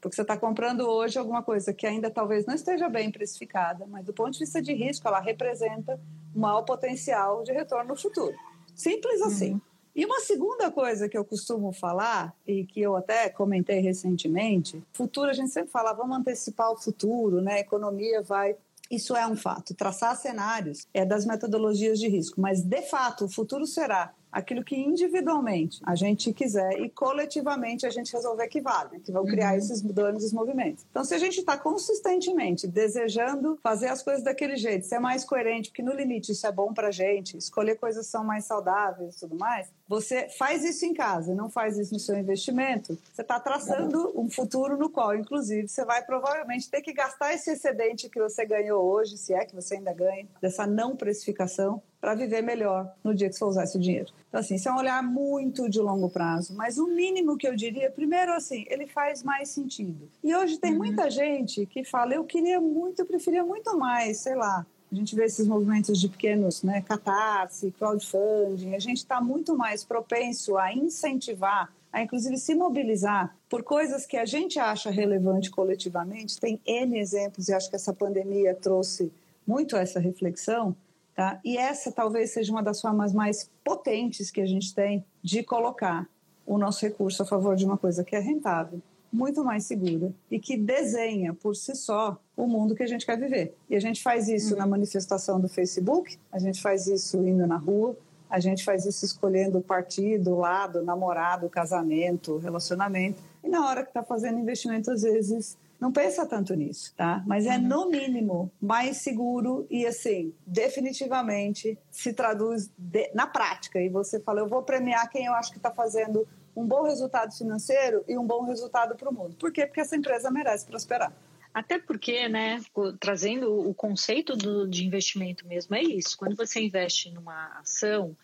[0.00, 4.04] Porque você está comprando hoje alguma coisa que ainda talvez não esteja bem precificada, mas
[4.04, 6.00] do ponto de vista de risco, ela representa
[6.34, 8.34] um maior potencial de retorno no futuro.
[8.74, 9.52] Simples assim.
[9.52, 9.60] Uhum.
[9.94, 15.30] E uma segunda coisa que eu costumo falar, e que eu até comentei recentemente, futuro
[15.30, 17.54] a gente sempre fala, vamos antecipar o futuro, né?
[17.54, 18.56] A economia vai
[18.90, 19.74] isso é um fato.
[19.74, 24.76] Traçar cenários é das metodologias de risco, mas de fato o futuro será aquilo que
[24.76, 29.00] individualmente a gente quiser e coletivamente a gente resolver que vale, né?
[29.04, 29.58] que vão criar uhum.
[29.58, 30.84] esses danos e movimentos.
[30.90, 35.70] Então, se a gente está consistentemente desejando fazer as coisas daquele jeito, ser mais coerente,
[35.70, 39.16] porque no limite isso é bom para a gente, escolher coisas que são mais saudáveis
[39.16, 43.22] e tudo mais, você faz isso em casa, não faz isso no seu investimento, você
[43.22, 48.08] está traçando um futuro no qual, inclusive, você vai provavelmente ter que gastar esse excedente
[48.08, 52.42] que você ganhou hoje, se é que você ainda ganha, dessa não precificação, para viver
[52.42, 54.10] melhor no dia que você for usar esse dinheiro.
[54.28, 57.54] Então, assim, isso é um olhar muito de longo prazo, mas o mínimo que eu
[57.54, 60.08] diria, primeiro, assim, ele faz mais sentido.
[60.24, 60.78] E hoje tem uhum.
[60.78, 65.14] muita gente que fala, eu queria muito, eu preferia muito mais, sei lá, a gente
[65.14, 70.72] vê esses movimentos de pequenos, né, catarse, crowdfunding, a gente está muito mais propenso a
[70.74, 76.40] incentivar, a inclusive se mobilizar por coisas que a gente acha relevante coletivamente.
[76.40, 79.12] Tem N exemplos e acho que essa pandemia trouxe
[79.46, 80.74] muito essa reflexão
[81.20, 81.38] Tá?
[81.44, 86.08] E essa talvez seja uma das formas mais potentes que a gente tem de colocar
[86.46, 88.80] o nosso recurso a favor de uma coisa que é rentável,
[89.12, 93.20] muito mais segura e que desenha por si só o mundo que a gente quer
[93.20, 93.54] viver.
[93.68, 94.60] E a gente faz isso uhum.
[94.60, 97.94] na manifestação do Facebook, a gente faz isso indo na rua,
[98.30, 103.22] a gente faz isso escolhendo partido, lado, namorado, casamento, relacionamento.
[103.44, 107.24] E na hora que está fazendo investimento, às vezes não pensa tanto nisso, tá?
[107.26, 113.80] Mas é, no mínimo, mais seguro e, assim, definitivamente se traduz de, na prática.
[113.80, 117.34] E você fala, eu vou premiar quem eu acho que está fazendo um bom resultado
[117.34, 119.36] financeiro e um bom resultado para o mundo.
[119.36, 119.64] Por quê?
[119.66, 121.12] Porque essa empresa merece prosperar.
[121.52, 122.60] Até porque, né,
[123.00, 126.16] trazendo o conceito do, de investimento mesmo, é isso.
[126.16, 128.14] Quando você investe numa ação,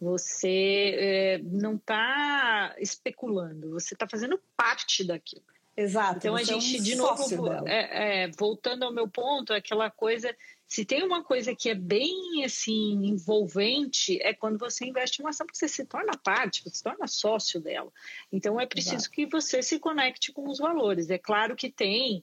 [0.00, 5.53] você é, não está especulando, você está fazendo parte daquilo.
[5.76, 6.18] Exato.
[6.18, 9.90] Então a é gente, é um de novo, é, é, voltando ao meu ponto, aquela
[9.90, 10.34] coisa.
[10.66, 15.30] Se tem uma coisa que é bem assim envolvente, é quando você investe em uma
[15.30, 17.92] ação, porque você se torna parte, você se torna sócio dela.
[18.32, 19.10] Então é preciso Exato.
[19.10, 21.10] que você se conecte com os valores.
[21.10, 22.22] É claro que tem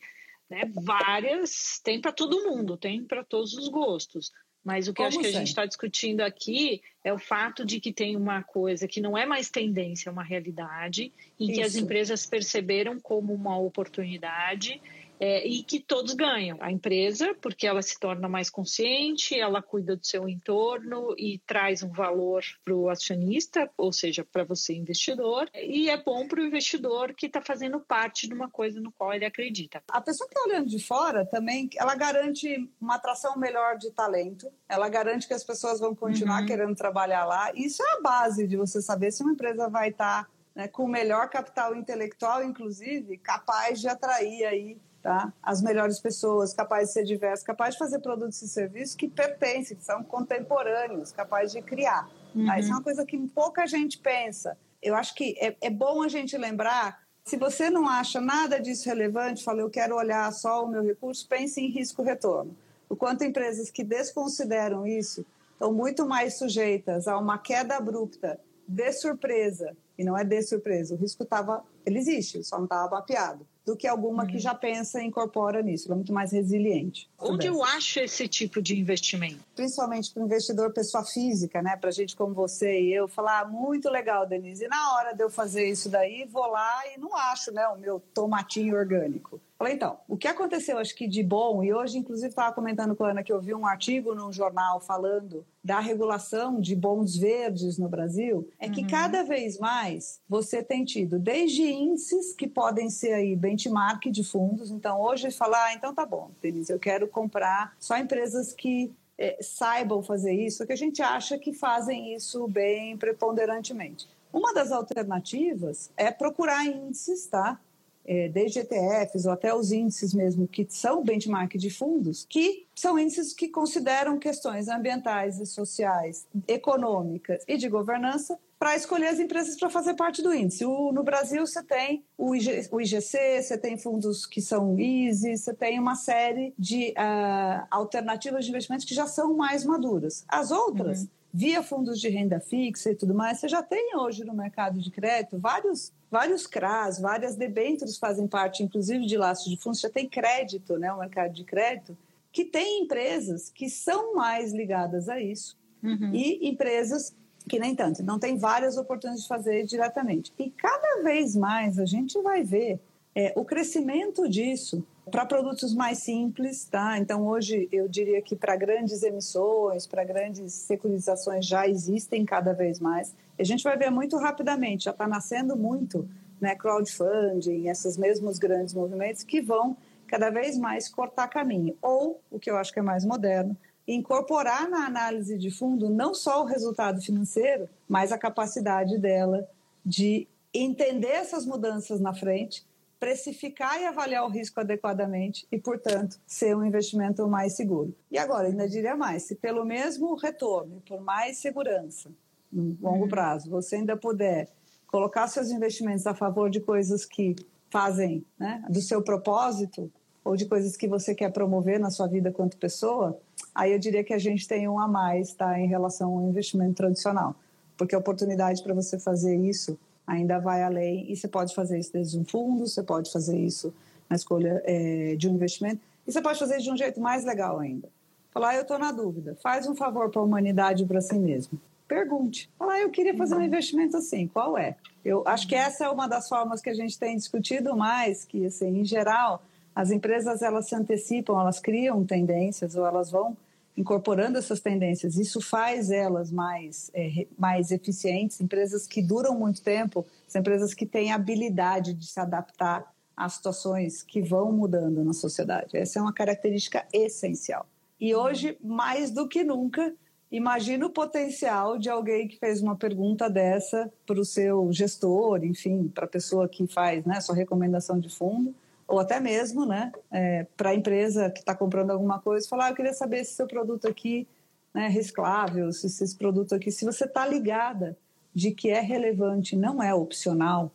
[0.50, 4.32] né, várias, tem para todo mundo, tem para todos os gostos.
[4.64, 7.80] Mas o que Como acho que a gente está discutindo aqui é o fato de
[7.80, 11.54] que tem uma coisa que não é mais tendência, é uma realidade, em Isso.
[11.54, 14.80] que as empresas perceberam como uma oportunidade
[15.22, 16.58] é, e que todos ganham.
[16.60, 21.84] A empresa, porque ela se torna mais consciente, ela cuida do seu entorno e traz
[21.84, 26.44] um valor para o acionista, ou seja, para você investidor, e é bom para o
[26.44, 29.84] investidor que está fazendo parte de uma coisa no qual ele acredita.
[29.92, 34.52] A pessoa que está olhando de fora também, ela garante uma atração melhor de talento,
[34.68, 36.48] ela garante que as pessoas vão continuar uhum.
[36.48, 37.52] querendo trabalhar lá.
[37.54, 40.86] Isso é a base de você saber se uma empresa vai estar tá, né, com
[40.86, 45.34] o melhor capital intelectual, inclusive, capaz de atrair aí tá?
[45.42, 49.76] as melhores pessoas, capazes de ser diversas, capazes de fazer produtos e serviços que pertencem,
[49.76, 52.10] que são contemporâneos, capazes de criar.
[52.36, 52.46] Uhum.
[52.46, 52.60] Tá?
[52.60, 54.58] Isso é uma coisa que pouca gente pensa.
[54.82, 58.90] Eu acho que é, é bom a gente lembrar se você não acha nada disso
[58.90, 62.56] relevante, fala, eu quero olhar só o meu recurso, pense em risco-retorno.
[62.90, 68.92] O quanto empresas que desconsideram isso estão muito mais sujeitas a uma queda abrupta de
[68.92, 73.46] surpresa, e não é de surpresa, o risco estava, ele existe, só não estava mapeado
[73.66, 74.30] do que alguma uhum.
[74.30, 75.88] que já pensa e incorpora nisso.
[75.88, 77.10] Ela é muito mais resiliente.
[77.20, 79.44] Onde eu acho esse tipo de investimento?
[79.56, 81.78] Principalmente para o investidor pessoa física, né?
[81.78, 84.66] Para gente como você e eu falar, ah, muito legal, Denise.
[84.66, 87.78] E na hora de eu fazer isso daí, vou lá e não acho, né, o
[87.78, 89.40] meu tomatinho orgânico.
[89.62, 93.04] Falei, então, o que aconteceu, acho que de bom, e hoje, inclusive, estava comentando com
[93.04, 97.78] a Ana que eu vi um artigo num jornal falando da regulação de bons verdes
[97.78, 98.88] no Brasil, é que uhum.
[98.88, 104.72] cada vez mais você tem tido desde índices que podem ser aí benchmark de fundos.
[104.72, 109.38] Então, hoje falar, ah, então tá bom, Denise, eu quero comprar só empresas que é,
[109.44, 114.10] saibam fazer isso, que a gente acha que fazem isso bem preponderantemente.
[114.34, 117.60] Uma das alternativas é procurar índices, tá?
[118.06, 122.98] É, desde ETFs ou até os índices mesmo que são benchmark de fundos, que são
[122.98, 129.58] índices que consideram questões ambientais e sociais, econômicas e de governança para escolher as empresas
[129.58, 130.64] para fazer parte do índice.
[130.64, 135.36] O, no Brasil, você tem o, IG, o, IGC, você tem fundos que são easy,
[135.36, 140.24] você tem uma série de uh, alternativas de investimentos que já são mais maduras.
[140.28, 141.08] As outras, uhum.
[141.34, 144.92] Via fundos de renda fixa e tudo mais, você já tem hoje no mercado de
[144.92, 150.10] crédito vários vários CRAs, várias debêntures fazem parte, inclusive, de laços de fundos, já tem
[150.10, 151.98] crédito, né, o mercado de crédito,
[152.34, 156.14] que tem empresas que são mais ligadas a isso uhum.
[156.14, 157.16] e empresas
[157.48, 158.02] que nem tanto.
[158.02, 160.32] Então, tem várias oportunidades de fazer diretamente.
[160.38, 162.80] E cada vez mais a gente vai ver
[163.16, 166.98] é, o crescimento disso para produtos mais simples, tá?
[166.98, 172.80] Então, hoje, eu diria que para grandes emissões, para grandes securitizações já existem cada vez
[172.80, 173.16] mais.
[173.40, 176.08] A gente vai ver muito rapidamente, já está nascendo muito,
[176.40, 179.76] né, crowdfunding, esses mesmos grandes movimentos que vão
[180.08, 181.76] cada vez mais cortar caminho.
[181.82, 186.14] Ou, o que eu acho que é mais moderno, incorporar na análise de fundo não
[186.14, 189.48] só o resultado financeiro, mas a capacidade dela
[189.84, 192.64] de entender essas mudanças na frente
[193.02, 197.96] precificar e avaliar o risco adequadamente e, portanto, ser um investimento mais seguro.
[198.12, 202.12] E agora, ainda diria mais, se pelo mesmo retorno, por mais segurança,
[202.54, 203.10] no longo uhum.
[203.10, 204.50] prazo, você ainda puder
[204.86, 207.36] colocar seus investimentos a favor de coisas que
[207.72, 209.92] fazem né, do seu propósito
[210.24, 213.20] ou de coisas que você quer promover na sua vida quanto pessoa,
[213.56, 216.76] aí eu diria que a gente tem um a mais tá, em relação ao investimento
[216.76, 217.36] tradicional.
[217.76, 219.76] Porque a oportunidade para você fazer isso
[220.12, 223.74] ainda vai além e você pode fazer isso desde um fundo, você pode fazer isso
[224.10, 227.60] na escolha é, de um investimento e você pode fazer de um jeito mais legal
[227.60, 227.88] ainda.
[228.34, 231.18] Falar, ah, eu estou na dúvida, faz um favor para a humanidade e para si
[231.18, 231.60] mesmo.
[231.88, 232.50] Pergunte.
[232.58, 234.76] Falar, ah, eu queria fazer um investimento assim, qual é?
[235.04, 238.46] Eu acho que essa é uma das formas que a gente tem discutido mais, que
[238.46, 239.42] assim, em geral,
[239.74, 243.36] as empresas elas se antecipam, elas criam tendências ou elas vão
[243.76, 245.18] incorporando essas tendências.
[245.18, 248.40] Isso faz elas mais, é, mais eficientes.
[248.42, 254.04] Empresas que duram muito tempo são empresas que têm habilidade de se adaptar às situações
[254.04, 255.78] que vão mudando na sociedade.
[255.78, 257.66] Essa é uma característica essencial.
[258.00, 259.94] E hoje, mais do que nunca,
[260.32, 265.88] imagina o potencial de alguém que fez uma pergunta dessa para o seu gestor, enfim,
[265.88, 268.56] para a pessoa que faz né, sua recomendação de fundo
[268.92, 272.70] ou até mesmo né, é, para a empresa que está comprando alguma coisa, falar, ah,
[272.72, 274.28] eu queria saber se seu produto aqui
[274.74, 277.98] né, é reciclável, se esse produto aqui, se você está ligada
[278.34, 280.72] de que é relevante, não é opcional,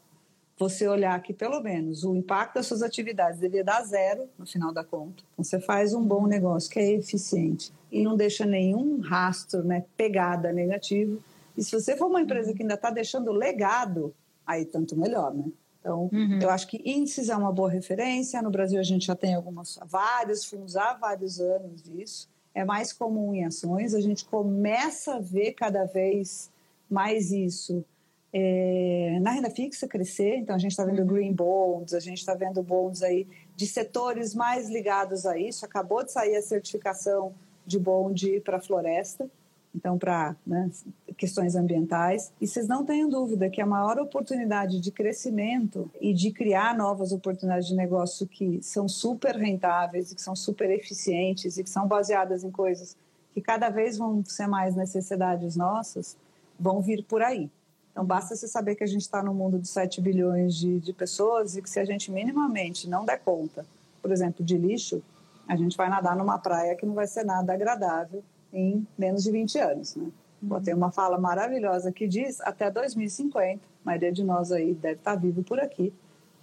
[0.59, 4.73] você olhar que pelo menos o impacto das suas atividades deveria dar zero no final
[4.73, 5.23] da conta.
[5.35, 9.85] Então, você faz um bom negócio que é eficiente e não deixa nenhum rastro, né,
[9.95, 11.23] pegada negativo.
[11.55, 14.15] E se você for uma empresa que ainda está deixando legado,
[14.47, 15.45] aí tanto melhor, né?
[15.87, 16.41] Então, uhum.
[16.43, 18.43] eu acho que índices é uma boa referência.
[18.43, 22.29] No Brasil, a gente já tem algumas, vários fundos há vários anos disso.
[22.53, 23.95] É mais comum em ações.
[23.95, 26.51] A gente começa a ver cada vez
[26.91, 27.85] mais isso
[28.33, 30.39] é, na renda fixa crescer.
[30.39, 31.07] Então, a gente está vendo uhum.
[31.07, 35.65] green bonds, a gente está vendo bonds aí de setores mais ligados a isso.
[35.65, 37.33] Acabou de sair a certificação
[37.65, 39.31] de bond para a floresta
[39.77, 40.71] então para né,
[41.19, 42.33] questões ambientais.
[42.41, 47.13] E vocês não tenham dúvida que a maior oportunidade de crescimento e de criar novas
[47.13, 52.43] oportunidades de negócio que são super rentáveis, que são super eficientes e que são baseadas
[52.43, 52.97] em coisas
[53.35, 56.17] que cada vez vão ser mais necessidades nossas,
[56.59, 57.51] vão vir por aí.
[57.93, 60.93] Então, basta você saber que a gente está no mundo de 7 bilhões de, de
[60.93, 63.67] pessoas e que se a gente minimamente não der conta,
[64.01, 65.03] por exemplo, de lixo,
[65.47, 69.31] a gente vai nadar numa praia que não vai ser nada agradável em menos de
[69.31, 69.97] 20 anos.
[69.97, 70.11] Né?
[70.43, 70.63] Uhum.
[70.63, 75.17] Tem uma fala maravilhosa que diz até 2050, a maioria de nós aí deve estar
[75.17, 75.93] vivo por aqui,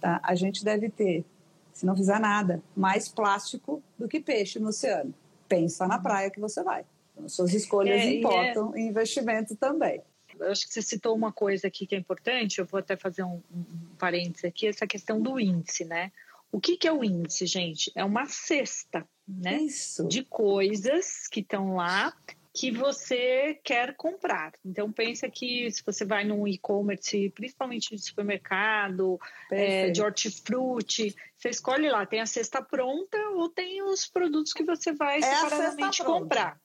[0.00, 0.20] tá?
[0.22, 1.24] a gente deve ter,
[1.72, 5.14] se não fizer nada, mais plástico do que peixe no oceano.
[5.48, 6.84] Pensa na praia que você vai.
[7.12, 8.80] Então, suas escolhas é, importam é...
[8.80, 10.00] e investimento também.
[10.38, 13.22] Eu acho que você citou uma coisa aqui que é importante, eu vou até fazer
[13.22, 13.64] um, um
[13.96, 16.10] parênteses aqui, essa questão do índice, né?
[16.50, 17.92] O que, que é o índice, gente?
[17.94, 19.56] É uma cesta né?
[19.62, 20.06] Isso.
[20.06, 22.14] De coisas que estão lá
[22.54, 24.52] que você quer comprar.
[24.64, 29.18] Então pensa que se você vai num e-commerce, principalmente de supermercado,
[29.50, 34.62] é, de hortifruti, você escolhe lá, tem a cesta pronta ou tem os produtos que
[34.62, 36.60] você vai é separadamente comprar.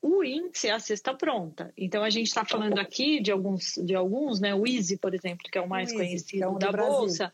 [0.00, 1.72] O índice é a cesta pronta.
[1.76, 4.54] Então a gente está falando aqui de alguns, de alguns, né?
[4.54, 7.32] O Easy, por exemplo, que é o mais o conhecido é um da bolsa,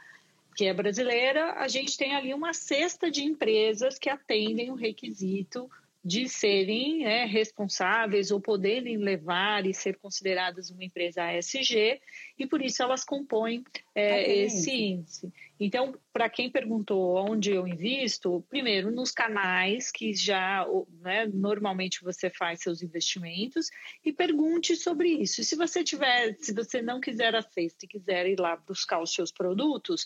[0.54, 1.54] que é brasileira.
[1.54, 5.68] A gente tem ali uma cesta de empresas que atendem o requisito
[6.04, 11.98] de serem é, responsáveis ou poderem levar e ser consideradas uma empresa ASG,
[12.38, 13.64] e por isso elas compõem
[13.94, 15.32] é, esse índice.
[15.58, 20.66] Então, para quem perguntou onde eu invisto, primeiro nos canais que já
[21.00, 23.70] né, normalmente você faz seus investimentos
[24.04, 25.40] e pergunte sobre isso.
[25.40, 29.00] E se você tiver, se você não quiser a cesta e quiser ir lá buscar
[29.00, 30.04] os seus produtos,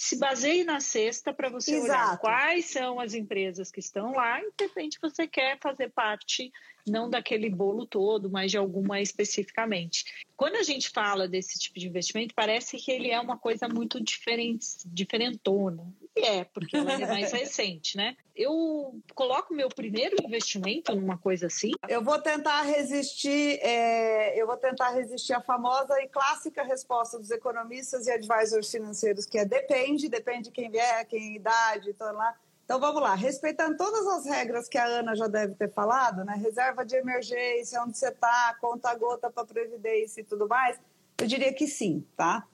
[0.00, 1.92] se baseie na cesta para você Exato.
[1.92, 6.50] olhar quais são as empresas que estão lá e de repente você quer fazer parte
[6.86, 10.04] não daquele bolo todo, mas de alguma especificamente.
[10.36, 14.02] Quando a gente fala desse tipo de investimento, parece que ele é uma coisa muito
[14.02, 15.86] diferente, diferentona.
[16.16, 18.16] E é, porque ela é mais recente, né?
[18.34, 21.72] Eu coloco meu primeiro investimento numa coisa assim.
[21.88, 27.30] Eu vou tentar resistir, é, eu vou tentar resistir à famosa e clássica resposta dos
[27.30, 32.34] economistas e advisors financeiros, que é depende, depende de quem vier, quem idade, tô lá.
[32.70, 36.36] Então vamos lá, respeitando todas as regras que a Ana já deve ter falado, né?
[36.40, 40.78] Reserva de emergência, onde você está, conta gota para previdência e tudo mais,
[41.18, 42.46] eu diria que sim, tá?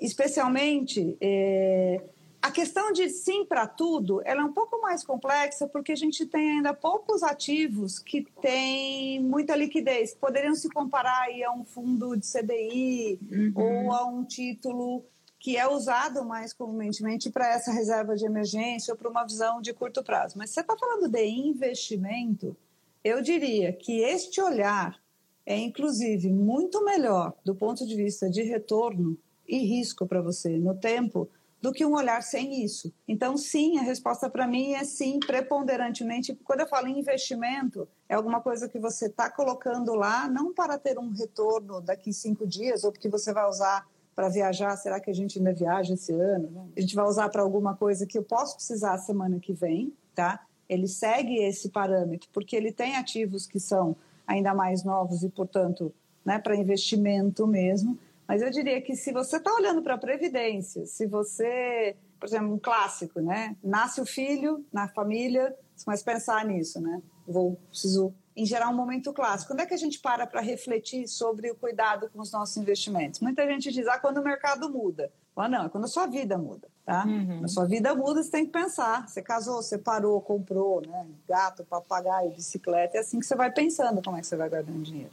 [0.00, 2.00] Especialmente é,
[2.40, 6.24] a questão de sim para tudo, ela é um pouco mais complexa porque a gente
[6.26, 10.14] tem ainda poucos ativos que têm muita liquidez.
[10.14, 13.52] Poderiam se comparar aí a um fundo de CDI uhum.
[13.56, 15.04] ou a um título
[15.46, 19.72] que é usado mais comumente para essa reserva de emergência ou para uma visão de
[19.72, 20.36] curto prazo.
[20.36, 22.56] Mas você está falando de investimento,
[23.04, 25.00] eu diria que este olhar
[25.46, 30.74] é, inclusive, muito melhor do ponto de vista de retorno e risco para você no
[30.74, 31.30] tempo
[31.62, 32.92] do que um olhar sem isso.
[33.06, 36.34] Então, sim, a resposta para mim é sim, preponderantemente.
[36.42, 40.76] Quando eu falo em investimento, é alguma coisa que você está colocando lá, não para
[40.76, 44.74] ter um retorno daqui cinco dias, ou porque você vai usar para viajar.
[44.78, 46.50] Será que a gente ainda viaja esse ano?
[46.50, 46.66] Né?
[46.78, 50.40] A gente vai usar para alguma coisa que eu posso precisar semana que vem, tá?
[50.66, 53.94] Ele segue esse parâmetro, porque ele tem ativos que são
[54.26, 57.96] ainda mais novos e, portanto, né, para investimento mesmo.
[58.26, 62.52] Mas eu diria que se você está olhando para a previdência, se você, por exemplo,
[62.52, 63.54] um clássico, né?
[63.62, 67.00] Nasce o filho na família, você começa a pensar nisso, né?
[67.28, 69.52] Vou, preciso, em geral, um momento clássico.
[69.52, 73.20] Quando é que a gente para para refletir sobre o cuidado com os nossos investimentos?
[73.20, 75.10] Muita gente diz, ah, quando o mercado muda.
[75.34, 77.04] Ah, não, é quando a sua vida muda, tá?
[77.06, 77.44] Uhum.
[77.44, 79.06] A sua vida muda, você tem que pensar.
[79.06, 81.06] Você casou, separou, comprou, né?
[81.28, 82.96] Gato, papagaio, bicicleta.
[82.96, 85.12] É assim que você vai pensando como é que você vai guardando dinheiro.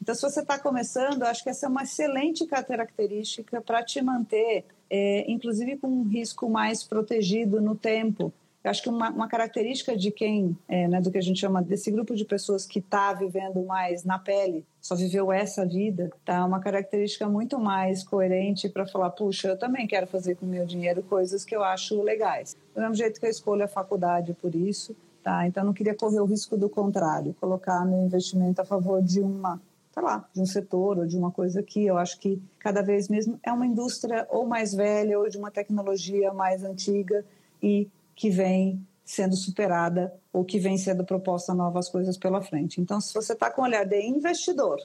[0.00, 4.64] Então, se você está começando, acho que essa é uma excelente característica para te manter,
[4.90, 8.32] é, inclusive com um risco mais protegido no tempo.
[8.64, 11.60] Eu acho que uma, uma característica de quem, é, né, do que a gente chama
[11.60, 16.42] desse grupo de pessoas que está vivendo mais na pele, só viveu essa vida, tá?
[16.46, 20.64] Uma característica muito mais coerente para falar, puxa, eu também quero fazer com o meu
[20.64, 22.56] dinheiro coisas que eu acho legais.
[22.74, 25.46] Do mesmo jeito que eu escolho a faculdade por isso, tá?
[25.46, 29.60] Então não queria correr o risco do contrário, colocar meu investimento a favor de uma
[29.92, 33.08] sei lá, de um setor ou de uma coisa que eu acho que cada vez
[33.08, 37.24] mesmo é uma indústria ou mais velha ou de uma tecnologia mais antiga
[37.62, 42.80] e que vem sendo superada ou que vem sendo proposta novas coisas pela frente.
[42.80, 44.80] Então, se você está com olhar de investidor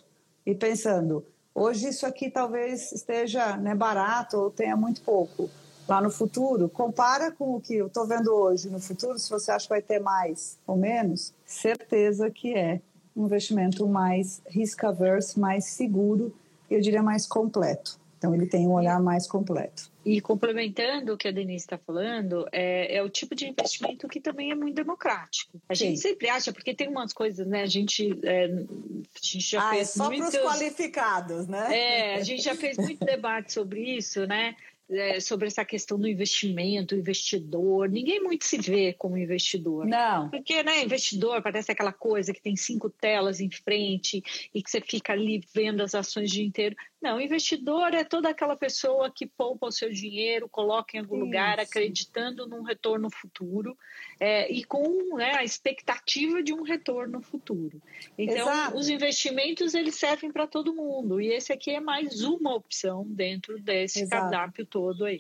[0.45, 5.49] e pensando, hoje isso aqui talvez esteja né, barato ou tenha muito pouco,
[5.87, 9.51] lá no futuro, compara com o que eu estou vendo hoje no futuro, se você
[9.51, 12.79] acha que vai ter mais ou menos, certeza que é
[13.15, 16.33] um investimento mais risk-averse, mais seguro,
[16.69, 17.99] eu diria mais completo.
[18.19, 19.89] Então, ele tem um olhar mais completo.
[20.05, 24.19] E complementando o que a Denise está falando, é, é, o tipo de investimento que
[24.19, 25.57] também é muito democrático.
[25.69, 25.85] A Sim.
[25.85, 27.61] gente sempre acha, porque tem umas coisas, né?
[27.61, 29.81] A gente, é, a gente já ah, fez.
[29.81, 31.77] É só para os qualificados, né?
[31.77, 34.55] É, a gente já fez muito debate sobre isso, né?
[34.89, 37.87] é, sobre essa questão do investimento, investidor.
[37.89, 39.85] Ninguém muito se vê como investidor.
[39.85, 40.29] Não.
[40.29, 44.81] Porque, né, investidor parece aquela coisa que tem cinco telas em frente e que você
[44.81, 46.75] fica ali vendo as ações o dia inteiro.
[47.01, 51.25] Não, investidor é toda aquela pessoa que poupa o seu dinheiro, coloca em algum Isso.
[51.25, 53.77] lugar, acreditando num retorno futuro
[54.19, 57.81] é, e com né, a expectativa de um retorno futuro.
[58.17, 58.77] Então, Exato.
[58.77, 63.61] os investimentos eles servem para todo mundo e esse aqui é mais uma opção dentro
[63.61, 64.21] desse Exato.
[64.21, 65.19] cardápio todo aí.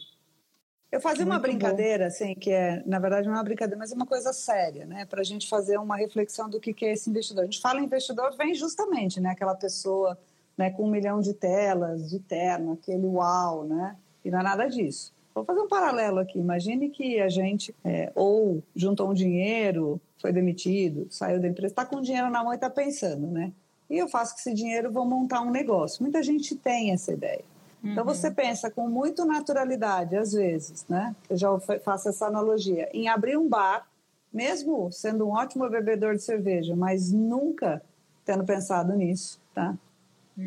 [0.91, 2.07] Eu fazia Muito uma brincadeira, bom.
[2.07, 5.05] assim, que é, na verdade, não é uma brincadeira, mas é uma coisa séria, né?
[5.05, 7.43] Para a gente fazer uma reflexão do que, que é esse investidor.
[7.43, 9.29] A gente fala investidor, vem justamente, né?
[9.29, 10.17] Aquela pessoa
[10.59, 13.95] né, com um milhão de telas, de terno, aquele uau, né?
[14.25, 15.13] E não é nada disso.
[15.33, 16.37] Vou fazer um paralelo aqui.
[16.37, 21.85] Imagine que a gente é, ou juntou um dinheiro, foi demitido, saiu da empresa, está
[21.85, 23.53] com dinheiro na mão e está pensando, né?
[23.89, 26.03] E eu faço com esse dinheiro, vou montar um negócio.
[26.03, 27.45] Muita gente tem essa ideia.
[27.81, 27.93] Uhum.
[27.93, 31.15] Então você pensa com muita naturalidade, às vezes, né?
[31.29, 33.87] Eu já faço essa analogia, em abrir um bar,
[34.31, 37.81] mesmo sendo um ótimo bebedor de cerveja, mas nunca
[38.25, 39.73] tendo pensado nisso, tá?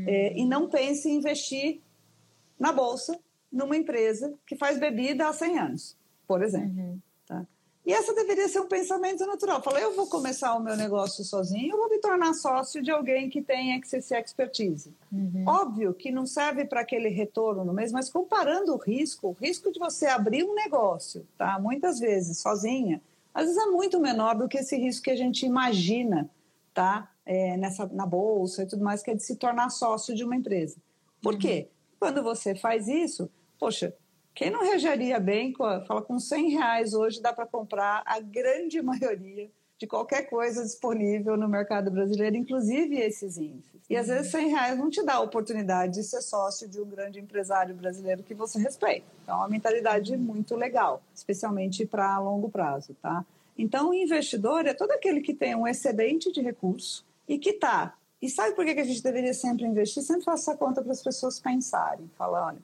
[0.06, 1.80] É, e não pense em investir
[2.58, 3.18] na bolsa
[3.52, 6.80] numa empresa que faz bebida há 100 anos, por exemplo.
[6.80, 6.98] Uhum.
[7.26, 7.46] Tá?
[7.84, 9.60] E essa deveria ser um pensamento natural.
[9.60, 13.28] Falei, eu vou começar o meu negócio sozinho, eu vou me tornar sócio de alguém
[13.28, 14.94] que tem essa expertise.
[15.12, 15.44] Uhum.
[15.46, 19.72] Óbvio que não serve para aquele retorno no mês, mas comparando o risco, o risco
[19.72, 21.58] de você abrir um negócio, tá?
[21.58, 23.02] Muitas vezes sozinha,
[23.34, 26.30] às vezes é muito menor do que esse risco que a gente imagina,
[26.72, 27.11] tá?
[27.24, 30.34] É, nessa, na bolsa e tudo mais, que é de se tornar sócio de uma
[30.34, 30.76] empresa.
[31.22, 31.38] Por uhum.
[31.38, 31.68] quê?
[32.00, 33.94] Quando você faz isso, poxa,
[34.34, 35.54] quem não reagiria bem,
[35.86, 41.36] fala com 100 reais hoje dá para comprar a grande maioria de qualquer coisa disponível
[41.36, 43.80] no mercado brasileiro, inclusive esses índices.
[43.90, 46.86] E às vezes 100 reais não te dá a oportunidade de ser sócio de um
[46.86, 49.06] grande empresário brasileiro que você respeita.
[49.22, 53.24] Então, é uma mentalidade muito legal, especialmente para longo prazo, tá?
[53.58, 57.94] Então, o investidor é todo aquele que tem um excedente de recurso e que está.
[58.20, 60.02] E sabe por que a gente deveria sempre investir?
[60.02, 62.08] Sempre faço essa conta para as pessoas pensarem.
[62.16, 62.62] Falar, olha,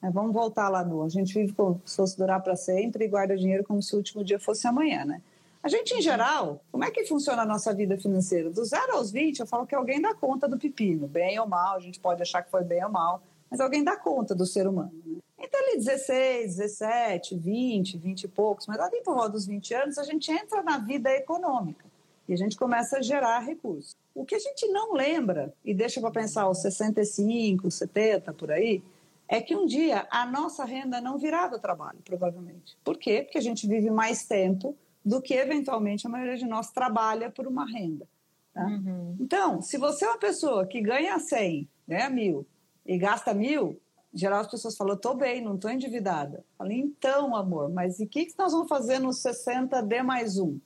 [0.00, 0.10] né?
[0.12, 1.02] Vamos voltar lá no.
[1.02, 3.98] A gente vive como se fosse durar para sempre e guarda dinheiro como se o
[3.98, 5.20] último dia fosse amanhã, né?
[5.62, 8.48] A gente, em geral, como é que funciona a nossa vida financeira?
[8.48, 11.76] Do zero aos 20, eu falo que alguém dá conta do pepino, bem ou mal,
[11.76, 14.66] a gente pode achar que foi bem ou mal, mas alguém dá conta do ser
[14.66, 14.92] humano.
[15.04, 15.18] Né?
[15.38, 19.98] Então, ali 16, 17, 20, 20 e poucos, mas ali por volta dos 20 anos,
[19.98, 21.89] a gente entra na vida econômica
[22.30, 23.96] e a gente começa a gerar recursos.
[24.14, 28.84] O que a gente não lembra, e deixa para pensar os 65, 70, por aí,
[29.26, 32.78] é que um dia a nossa renda não virá do trabalho, provavelmente.
[32.84, 33.22] Por quê?
[33.24, 37.48] Porque a gente vive mais tempo do que eventualmente a maioria de nós trabalha por
[37.48, 38.06] uma renda.
[38.54, 38.64] Tá?
[38.64, 39.16] Uhum.
[39.18, 42.46] Então, se você é uma pessoa que ganha 100, ganha mil
[42.86, 43.80] e gasta mil,
[44.14, 46.44] geral as pessoas falam, estou bem, não estou endividada.
[46.56, 50.38] falei, então, amor, mas e o que, que nós vamos fazer nos 60 D mais
[50.38, 50.60] um?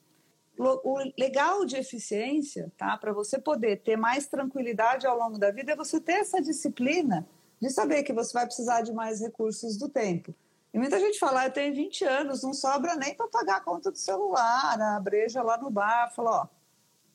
[0.56, 2.96] O legal de eficiência, tá?
[2.96, 7.26] Para você poder ter mais tranquilidade ao longo da vida, é você ter essa disciplina
[7.60, 10.34] de saber que você vai precisar de mais recursos do tempo.
[10.72, 13.60] E muita gente fala, ah, eu tenho 20 anos, não sobra nem para pagar a
[13.60, 16.12] conta do celular, a breja lá no bar.
[16.14, 16.46] Fala, ó,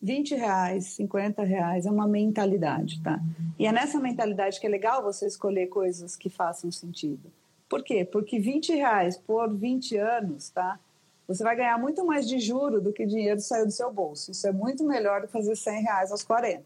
[0.01, 3.19] 20 reais, 50 reais, é uma mentalidade, tá?
[3.57, 7.31] E é nessa mentalidade que é legal você escolher coisas que façam sentido.
[7.67, 8.05] Por quê?
[8.05, 10.79] Porque 20 reais por 20 anos, tá?
[11.29, 14.31] Você vai ganhar muito mais de juro do que dinheiro saiu do seu bolso.
[14.31, 16.63] Isso é muito melhor do que fazer 100 reais aos 40.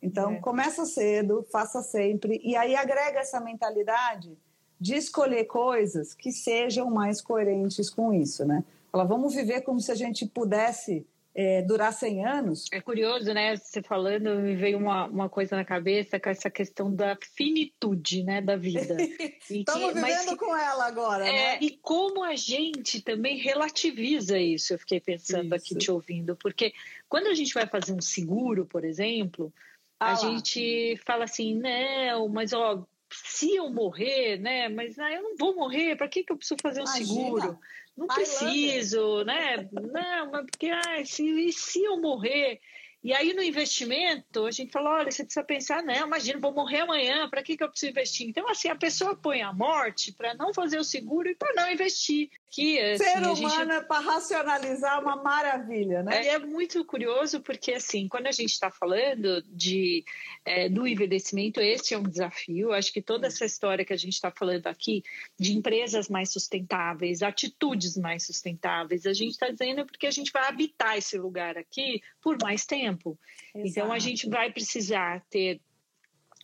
[0.00, 0.40] Então, é.
[0.40, 4.34] começa cedo, faça sempre, e aí agrega essa mentalidade
[4.80, 8.64] de escolher coisas que sejam mais coerentes com isso, né?
[8.90, 11.06] Fala, vamos viver como se a gente pudesse
[11.40, 12.64] é, durar 100 anos.
[12.72, 13.54] É curioso, né?
[13.54, 18.42] Você falando, me veio uma, uma coisa na cabeça com essa questão da finitude, né,
[18.42, 18.96] da vida.
[19.48, 21.58] Estamos vivendo mas, com ela agora, é, né?
[21.60, 25.54] E como a gente também relativiza isso, eu fiquei pensando isso.
[25.54, 26.72] aqui te ouvindo, porque
[27.08, 29.54] quando a gente vai fazer um seguro, por exemplo,
[30.00, 34.68] ah, a gente fala assim, não, mas ó, se eu morrer, né?
[34.68, 37.06] Mas ah, eu não vou morrer, para que, que eu preciso fazer um Imagina.
[37.06, 37.58] seguro?
[37.98, 39.68] Não preciso, né?
[39.72, 42.60] Não, mas porque ah, se, se eu morrer.
[43.02, 46.80] E aí no investimento, a gente fala, olha, você precisa pensar, não, imagina, vou morrer
[46.80, 48.28] amanhã, para que, que eu preciso investir?
[48.28, 51.70] Então, assim, a pessoa põe a morte para não fazer o seguro e para não
[51.70, 53.70] investir que assim, ser humano gente...
[53.72, 56.26] é para racionalizar uma maravilha, né?
[56.26, 60.04] É, é, muito curioso porque assim, quando a gente está falando de
[60.44, 62.72] é, do envelhecimento, esse é um desafio.
[62.72, 65.02] Acho que toda essa história que a gente está falando aqui
[65.38, 70.48] de empresas mais sustentáveis, atitudes mais sustentáveis, a gente está dizendo porque a gente vai
[70.48, 73.18] habitar esse lugar aqui por mais tempo.
[73.54, 73.68] Exato.
[73.68, 75.60] Então a gente vai precisar ter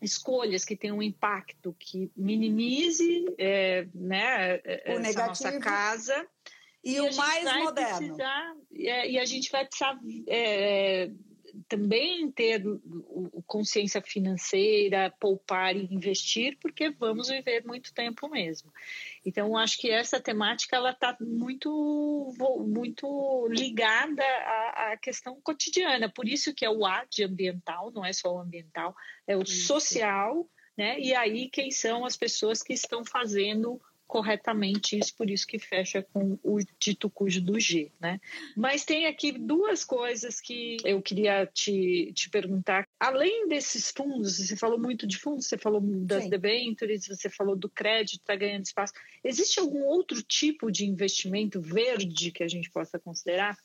[0.02, 6.26] escolhas que tenham um impacto que minimize é, né, o essa nossa casa.
[6.82, 7.98] E, e o mais moderno.
[7.98, 11.10] Precisar, é, e a gente vai precisar é,
[11.68, 12.62] também ter
[13.46, 18.72] consciência financeira, poupar e investir, porque vamos viver muito tempo mesmo.
[19.24, 22.32] Então, acho que essa temática ela está muito,
[22.66, 26.08] muito ligada à, à, questão cotidiana.
[26.08, 28.94] Por isso que é o A de ambiental, não é só o ambiental,
[29.26, 29.66] é o isso.
[29.66, 30.98] social, né?
[30.98, 36.02] E aí quem são as pessoas que estão fazendo corretamente isso, por isso que fecha
[36.02, 38.20] com o dito cujo do G, né?
[38.56, 42.86] Mas tem aqui duas coisas que eu queria te, te perguntar.
[43.00, 46.30] Além desses fundos, você falou muito de fundos, você falou das Sim.
[46.30, 48.92] debentures, você falou do crédito, está ganhando espaço.
[49.22, 53.56] Existe algum outro tipo de investimento verde que a gente possa considerar?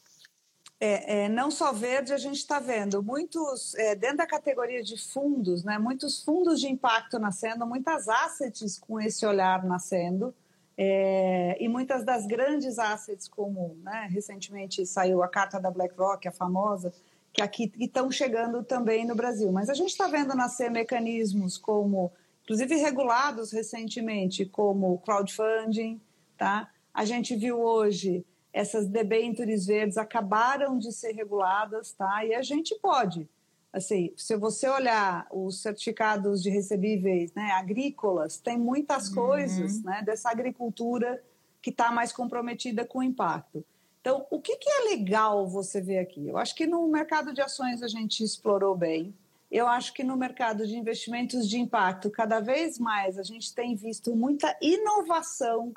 [0.82, 4.98] É, é, não só verde, a gente está vendo muitos, é, dentro da categoria de
[4.98, 10.34] fundos, né, muitos fundos de impacto nascendo, muitas assets com esse olhar nascendo,
[10.78, 16.32] é, e muitas das grandes assets, como né, recentemente saiu a carta da BlackRock, a
[16.32, 16.94] famosa,
[17.34, 19.52] que aqui estão chegando também no Brasil.
[19.52, 22.14] Mas a gente está vendo nascer mecanismos como,
[22.44, 26.00] inclusive regulados recentemente, como crowdfunding,
[26.38, 26.70] tá?
[26.94, 32.26] A gente viu hoje essas debêntures verdes acabaram de ser reguladas, tá?
[32.26, 33.28] E a gente pode,
[33.72, 39.16] assim, se você olhar os certificados de recebíveis, né, agrícolas, tem muitas uhum.
[39.16, 41.24] coisas, né, dessa agricultura
[41.62, 43.64] que está mais comprometida com o impacto.
[44.02, 46.28] Então, o que, que é legal você ver aqui?
[46.28, 49.14] Eu acho que no mercado de ações a gente explorou bem.
[49.52, 53.76] Eu acho que no mercado de investimentos de impacto, cada vez mais a gente tem
[53.76, 55.74] visto muita inovação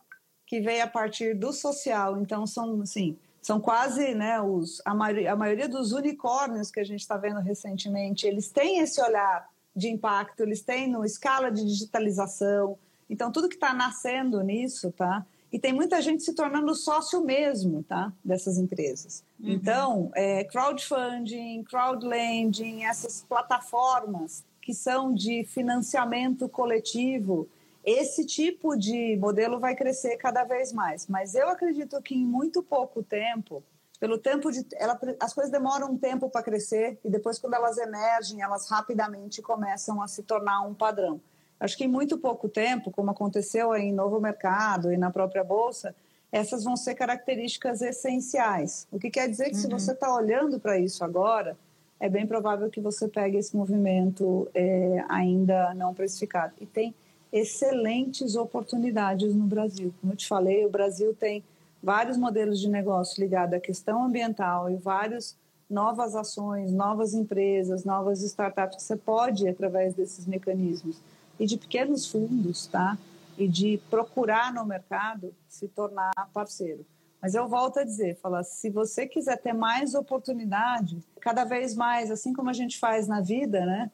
[0.53, 2.21] que veio a partir do social.
[2.21, 6.85] Então, são, assim, são quase né, os, a, maioria, a maioria dos unicórnios que a
[6.85, 11.65] gente está vendo recentemente, eles têm esse olhar de impacto, eles têm no escala de
[11.65, 12.77] digitalização.
[13.09, 15.25] Então, tudo que está nascendo nisso, tá?
[15.51, 18.13] E tem muita gente se tornando sócio mesmo, tá?
[18.23, 19.25] Dessas empresas.
[19.41, 19.53] Uhum.
[19.53, 27.49] Então, é, crowdfunding, crowdlending, essas plataformas que são de financiamento coletivo,
[27.85, 32.63] esse tipo de modelo vai crescer cada vez mais, mas eu acredito que em muito
[32.63, 33.63] pouco tempo,
[33.99, 37.79] pelo tempo de ela, as coisas demoram um tempo para crescer e depois quando elas
[37.79, 41.21] emergem, elas rapidamente começam a se tornar um padrão.
[41.59, 45.95] Acho que em muito pouco tempo, como aconteceu em novo mercado e na própria bolsa,
[46.33, 48.89] essas vão ser características essenciais.
[48.91, 49.61] O que quer dizer que uhum.
[49.61, 51.57] se você está olhando para isso agora,
[52.01, 56.55] é bem provável que você pegue esse movimento é, ainda não precificado.
[56.61, 56.93] E tem
[57.33, 59.93] excelentes oportunidades no Brasil.
[60.01, 61.43] Como eu te falei, o Brasil tem
[61.83, 65.37] vários modelos de negócio ligados à questão ambiental e várias
[65.69, 70.99] novas ações, novas empresas, novas startups que você pode através desses mecanismos
[71.41, 72.99] e de pequenos fundos, tá?
[73.39, 76.85] E de procurar no mercado se tornar parceiro.
[77.23, 82.11] Mas eu volto a dizer, falar, se você quiser ter mais oportunidade, cada vez mais,
[82.11, 83.91] assim como a gente faz na vida, né?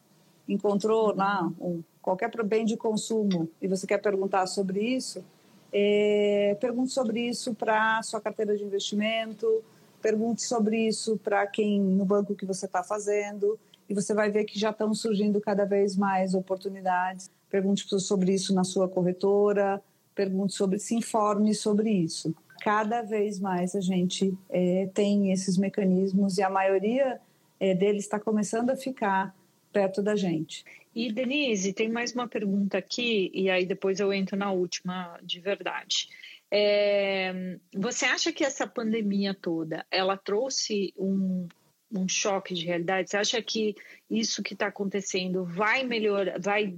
[0.49, 5.22] Encontrou lá um qualquer bem de consumo e você quer perguntar sobre isso,
[5.70, 9.62] é, pergunte sobre isso para sua carteira de investimento,
[10.00, 14.44] pergunte sobre isso para quem no banco que você está fazendo e você vai ver
[14.44, 17.30] que já estão surgindo cada vez mais oportunidades.
[17.50, 19.82] Pergunte sobre isso na sua corretora,
[20.14, 22.34] pergunte sobre, se informe sobre isso.
[22.62, 27.20] Cada vez mais a gente é, tem esses mecanismos e a maioria
[27.61, 29.34] é, deles está começando a ficar
[29.72, 30.64] perto da gente.
[30.94, 35.40] E Denise, tem mais uma pergunta aqui, e aí depois eu entro na última de
[35.40, 36.08] verdade.
[36.50, 41.46] É, você acha que essa pandemia toda ela trouxe um,
[41.92, 43.10] um choque de realidade?
[43.10, 43.74] Você acha que
[44.10, 46.74] isso que está acontecendo vai melhorar, vai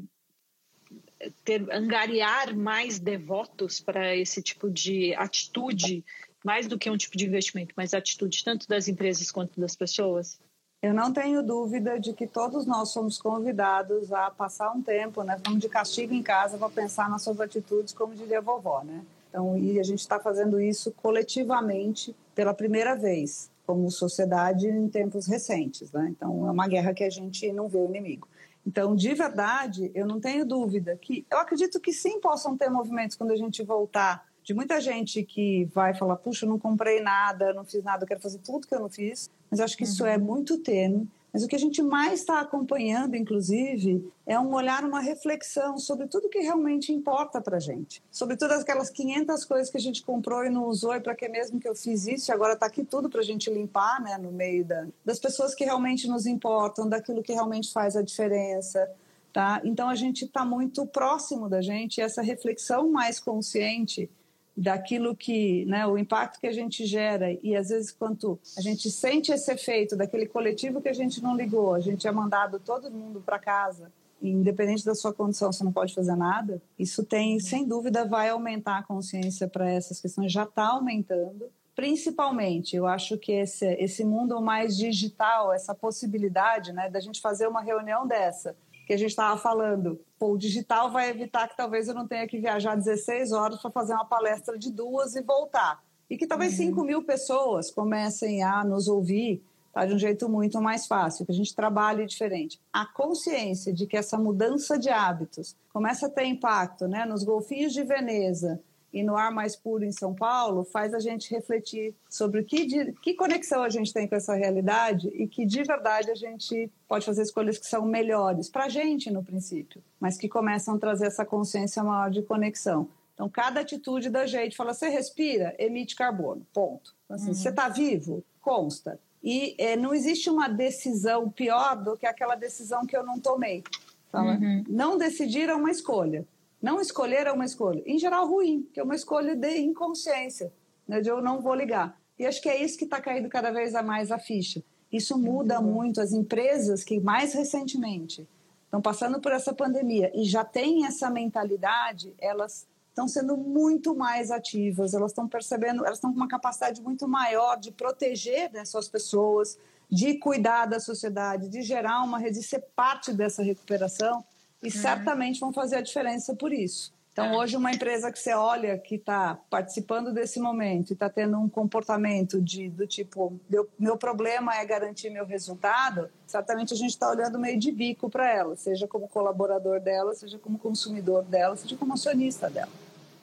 [1.45, 6.05] ter, angariar mais devotos para esse tipo de atitude,
[6.45, 10.41] mais do que um tipo de investimento, mas atitude tanto das empresas quanto das pessoas?
[10.83, 15.39] Eu não tenho dúvida de que todos nós somos convidados a passar um tempo, né,
[15.45, 19.05] como de castigo em casa, para pensar nas suas atitudes, como diria a vovó, né?
[19.29, 25.27] Então, e a gente está fazendo isso coletivamente pela primeira vez, como sociedade em tempos
[25.27, 26.09] recentes, né?
[26.11, 28.27] Então, é uma guerra que a gente não vê o inimigo.
[28.67, 33.17] Então, de verdade, eu não tenho dúvida que eu acredito que sim possam ter movimentos
[33.17, 37.65] quando a gente voltar de muita gente que vai falar, puxa, não comprei nada, não
[37.65, 40.17] fiz nada, eu quero fazer tudo que eu não fiz, mas acho que isso é
[40.17, 40.25] uhum.
[40.25, 41.09] muito tênue.
[41.33, 46.09] Mas o que a gente mais está acompanhando, inclusive, é um olhar, uma reflexão sobre
[46.09, 48.03] tudo que realmente importa para a gente.
[48.11, 51.29] Sobre todas aquelas 500 coisas que a gente comprou e não usou, e para que
[51.29, 54.19] mesmo que eu fiz isso, e agora está aqui tudo para a gente limpar, né,
[54.19, 58.91] no meio da, das pessoas que realmente nos importam, daquilo que realmente faz a diferença.
[59.33, 59.61] Tá?
[59.65, 64.11] Então a gente está muito próximo da gente, e essa reflexão mais consciente
[64.57, 68.91] daquilo que, né, o impacto que a gente gera e às vezes quanto a gente
[68.91, 72.91] sente esse efeito daquele coletivo que a gente não ligou, a gente é mandado todo
[72.91, 73.91] mundo para casa,
[74.23, 76.61] independente da sua condição, você não pode fazer nada.
[76.79, 81.49] Isso tem, sem dúvida, vai aumentar a consciência para essas questões, já está aumentando.
[81.75, 87.47] Principalmente, eu acho que esse, esse mundo mais digital, essa possibilidade, né, da gente fazer
[87.47, 88.55] uma reunião dessa,
[88.91, 90.01] que a gente estava falando.
[90.19, 93.71] Pô, o digital vai evitar que talvez eu não tenha que viajar 16 horas para
[93.71, 95.81] fazer uma palestra de duas e voltar.
[96.11, 96.67] E que talvez uhum.
[96.67, 101.31] 5 mil pessoas comecem a nos ouvir tá, de um jeito muito mais fácil, que
[101.31, 102.61] a gente trabalhe diferente.
[102.73, 107.73] A consciência de que essa mudança de hábitos começa a ter impacto né, nos golfinhos
[107.73, 108.61] de Veneza,
[108.93, 112.93] e no ar mais puro em São Paulo faz a gente refletir sobre que, de,
[112.95, 117.07] que conexão a gente tem com essa realidade e que de verdade a gente pode
[117.07, 121.07] fazer escolhas que são melhores para a gente no princípio, mas que começam a trazer
[121.07, 122.89] essa consciência maior de conexão.
[123.21, 126.95] Então, cada atitude da gente fala: você respira, emite carbono, ponto.
[127.05, 127.35] Então, assim, uhum.
[127.35, 128.25] Você está vivo?
[128.41, 128.99] Consta.
[129.23, 133.63] E é, não existe uma decisão pior do que aquela decisão que eu não tomei.
[134.11, 134.65] Fala, uhum.
[134.67, 136.27] Não decidir é uma escolha.
[136.61, 140.53] Não escolher é uma escolha, em geral ruim, que é uma escolha de inconsciência,
[140.87, 141.99] né, de eu não vou ligar.
[142.19, 144.63] E acho que é isso que está caindo cada vez a mais a ficha.
[144.93, 145.73] Isso muda uhum.
[145.73, 148.29] muito as empresas que mais recentemente
[148.65, 154.31] estão passando por essa pandemia e já têm essa mentalidade, elas estão sendo muito mais
[154.31, 158.89] ativas, elas estão percebendo, elas estão com uma capacidade muito maior de proteger né, suas
[158.89, 159.57] pessoas,
[159.89, 164.25] de cuidar da sociedade, de gerar uma rede, de ser parte dessa recuperação
[164.63, 164.73] e uhum.
[164.73, 166.93] certamente vão fazer a diferença por isso.
[167.13, 167.37] Então, é.
[167.37, 171.49] hoje, uma empresa que você olha que está participando desse momento e está tendo um
[171.49, 177.11] comportamento de, do tipo, meu, meu problema é garantir meu resultado, certamente a gente está
[177.11, 181.77] olhando meio de bico para ela, seja como colaborador dela, seja como consumidor dela, seja
[181.77, 182.71] como acionista dela.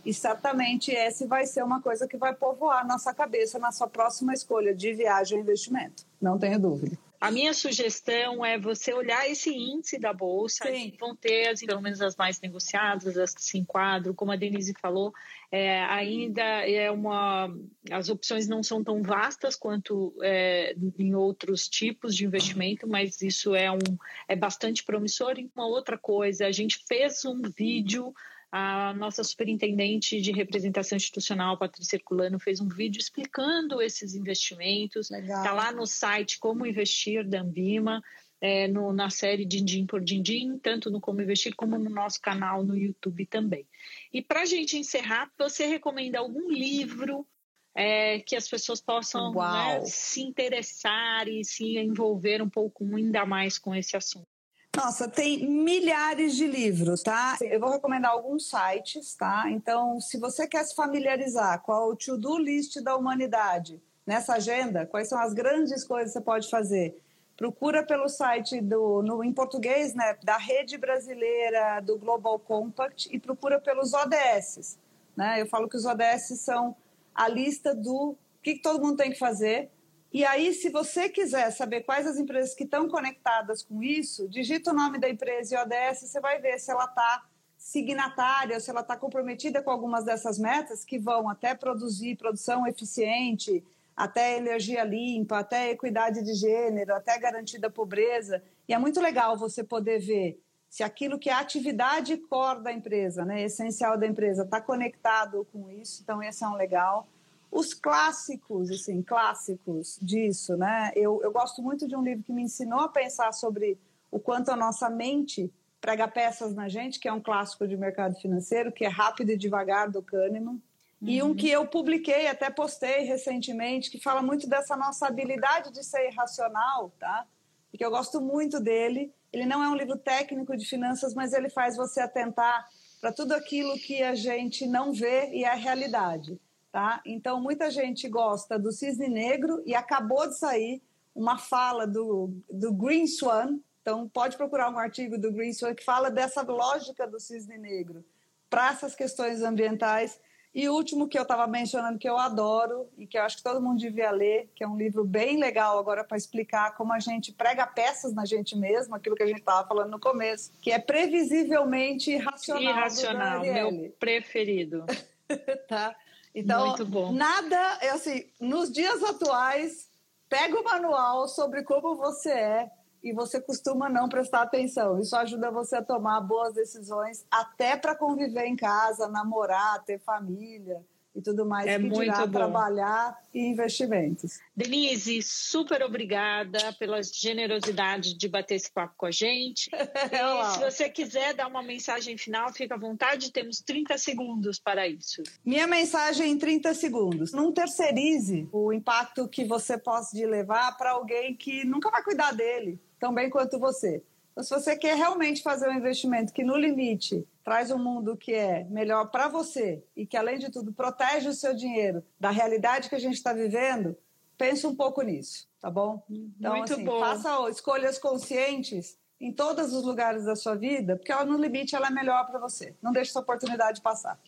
[0.06, 4.34] E certamente esse vai ser uma coisa que vai povoar nossa cabeça na sua próxima
[4.34, 6.06] escolha de viagem ou investimento.
[6.22, 6.98] Não tenho dúvida.
[7.20, 10.66] A minha sugestão é você olhar esse índice da bolsa,
[11.00, 14.76] vão ter as, pelo menos as mais negociadas, as que se enquadram, como a Denise
[14.80, 15.12] falou,
[15.52, 17.52] é, ainda é uma.
[17.90, 23.56] As opções não são tão vastas quanto é, em outros tipos de investimento, mas isso
[23.56, 23.98] é, um,
[24.28, 25.40] é bastante promissor.
[25.40, 28.14] E uma outra coisa, a gente fez um vídeo
[28.58, 35.12] a nossa superintendente de representação institucional, Patrícia Herculano, fez um vídeo explicando esses investimentos.
[35.12, 38.02] Está lá no site Como Investir da Ambima,
[38.42, 42.64] é, no, na série Dindim por Dindim, tanto no Como Investir como no nosso canal
[42.64, 43.68] no YouTube também.
[44.12, 47.28] E para a gente encerrar, você recomenda algum livro
[47.76, 53.60] é, que as pessoas possam né, se interessar e se envolver um pouco ainda mais
[53.60, 54.37] com esse assunto?
[54.78, 57.36] Nossa, tem milhares de livros, tá?
[57.42, 59.46] Eu vou recomendar alguns sites, tá?
[59.50, 65.10] Então, se você quer se familiarizar com o to-do list da humanidade nessa agenda, quais
[65.10, 67.02] são as grandes coisas que você pode fazer?
[67.36, 73.20] Procura pelo site do, no, em português, né, da Rede Brasileira do Global Compact e
[73.20, 74.78] procura pelos ODS.
[75.16, 75.42] Né?
[75.42, 76.76] Eu falo que os ODS são
[77.16, 79.72] a lista do que, que todo mundo tem que fazer
[80.14, 84.72] e aí, se você quiser saber quais as empresas que estão conectadas com isso, digita
[84.72, 87.26] o nome da empresa e ODS, você vai ver se ela está
[87.58, 93.64] signatária, se ela está comprometida com algumas dessas metas que vão até produzir produção eficiente,
[93.96, 98.42] até energia limpa, até equidade de gênero, até garantia da pobreza.
[98.68, 100.40] E é muito legal você poder ver
[100.70, 105.48] se aquilo que é a atividade core da empresa, né, essencial da empresa, está conectado
[105.52, 106.02] com isso.
[106.04, 107.08] Então, esse é um legal
[107.52, 110.92] os clássicos, assim, clássicos disso, né?
[110.96, 113.78] Eu, eu gosto muito de um livro que me ensinou a pensar sobre
[114.12, 118.16] o quanto a nossa mente prega peças na gente, que é um clássico de mercado
[118.20, 120.60] financeiro, que é Rápido e Devagar, do Kahneman.
[121.02, 121.08] Uhum.
[121.08, 121.36] E um uhum.
[121.36, 126.92] que eu publiquei, até postei recentemente, que fala muito dessa nossa habilidade de ser irracional,
[127.00, 127.26] tá?
[127.70, 129.14] Porque eu gosto muito dele.
[129.32, 132.68] Ele não é um livro técnico de finanças, mas ele faz você atentar
[133.00, 136.40] para tudo aquilo que a gente não vê e é a realidade.
[136.72, 137.02] Tá?
[137.06, 140.82] Então, muita gente gosta do cisne negro e acabou de sair
[141.16, 143.58] uma fala do, do Green Swan.
[143.82, 148.06] Então, pode procurar um artigo do Green Swan que fala dessa lógica do cisne negro
[148.50, 150.20] para essas questões ambientais.
[150.54, 153.44] E o último que eu estava mencionando, que eu adoro e que eu acho que
[153.44, 157.00] todo mundo devia ler, que é um livro bem legal agora para explicar como a
[157.00, 160.72] gente prega peças na gente mesmo, aquilo que a gente estava falando no começo, que
[160.72, 162.64] é previsivelmente irracional.
[162.64, 164.86] Irracional, meu preferido.
[165.68, 165.96] tá?
[166.40, 166.76] Então,
[167.12, 169.90] nada, é assim, nos dias atuais,
[170.30, 172.72] pega o manual sobre como você é
[173.04, 175.00] e você costuma não prestar atenção.
[175.00, 180.84] Isso ajuda você a tomar boas decisões, até para conviver em casa, namorar, ter família
[181.18, 182.32] e tudo mais é que muito dirá bom.
[182.32, 184.40] trabalhar e investimentos.
[184.56, 189.70] Denise, super obrigada pela generosidade de bater esse papo com a gente.
[190.38, 194.88] E se você quiser dar uma mensagem final, fica à vontade, temos 30 segundos para
[194.88, 195.24] isso.
[195.44, 197.32] Minha mensagem em 30 segundos.
[197.32, 202.80] Não terceirize o impacto que você possa levar para alguém que nunca vai cuidar dele,
[203.00, 204.04] tão bem quanto você.
[204.38, 208.36] Então, se você quer realmente fazer um investimento que, no limite, traz um mundo que
[208.36, 212.88] é melhor para você e que, além de tudo, protege o seu dinheiro da realidade
[212.88, 213.98] que a gente está vivendo,
[214.38, 216.04] pense um pouco nisso, tá bom?
[216.08, 217.00] Então, Muito assim, bom.
[217.00, 221.88] faça escolhas conscientes em todos os lugares da sua vida, porque ela, no limite, ela
[221.88, 222.76] é melhor para você.
[222.80, 224.20] Não deixe essa oportunidade passar.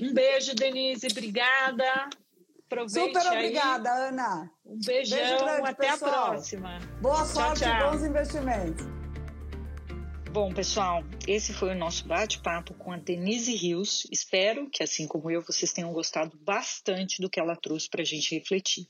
[0.00, 1.08] Um beijo, Denise.
[1.10, 2.08] Obrigada.
[2.66, 3.36] Aproveite Super aí.
[3.36, 4.48] obrigada, Ana.
[4.64, 5.18] Um beijão.
[5.18, 6.12] Beijo grande, Até pessoal.
[6.12, 6.78] a próxima.
[7.02, 7.88] Boa Tchau, sorte tchau.
[7.88, 8.95] e bons investimentos.
[10.36, 14.06] Bom, pessoal, esse foi o nosso bate-papo com a Denise Rios.
[14.12, 18.04] Espero que, assim como eu, vocês tenham gostado bastante do que ela trouxe para a
[18.04, 18.86] gente refletir.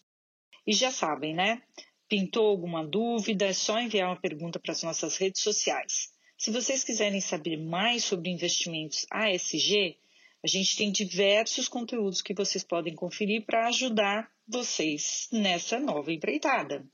[0.67, 1.63] E já sabem, né?
[2.09, 3.47] Pintou alguma dúvida?
[3.47, 6.09] É só enviar uma pergunta para as nossas redes sociais.
[6.37, 9.97] Se vocês quiserem saber mais sobre investimentos ASG,
[10.43, 16.85] a gente tem diversos conteúdos que vocês podem conferir para ajudar vocês nessa nova empreitada.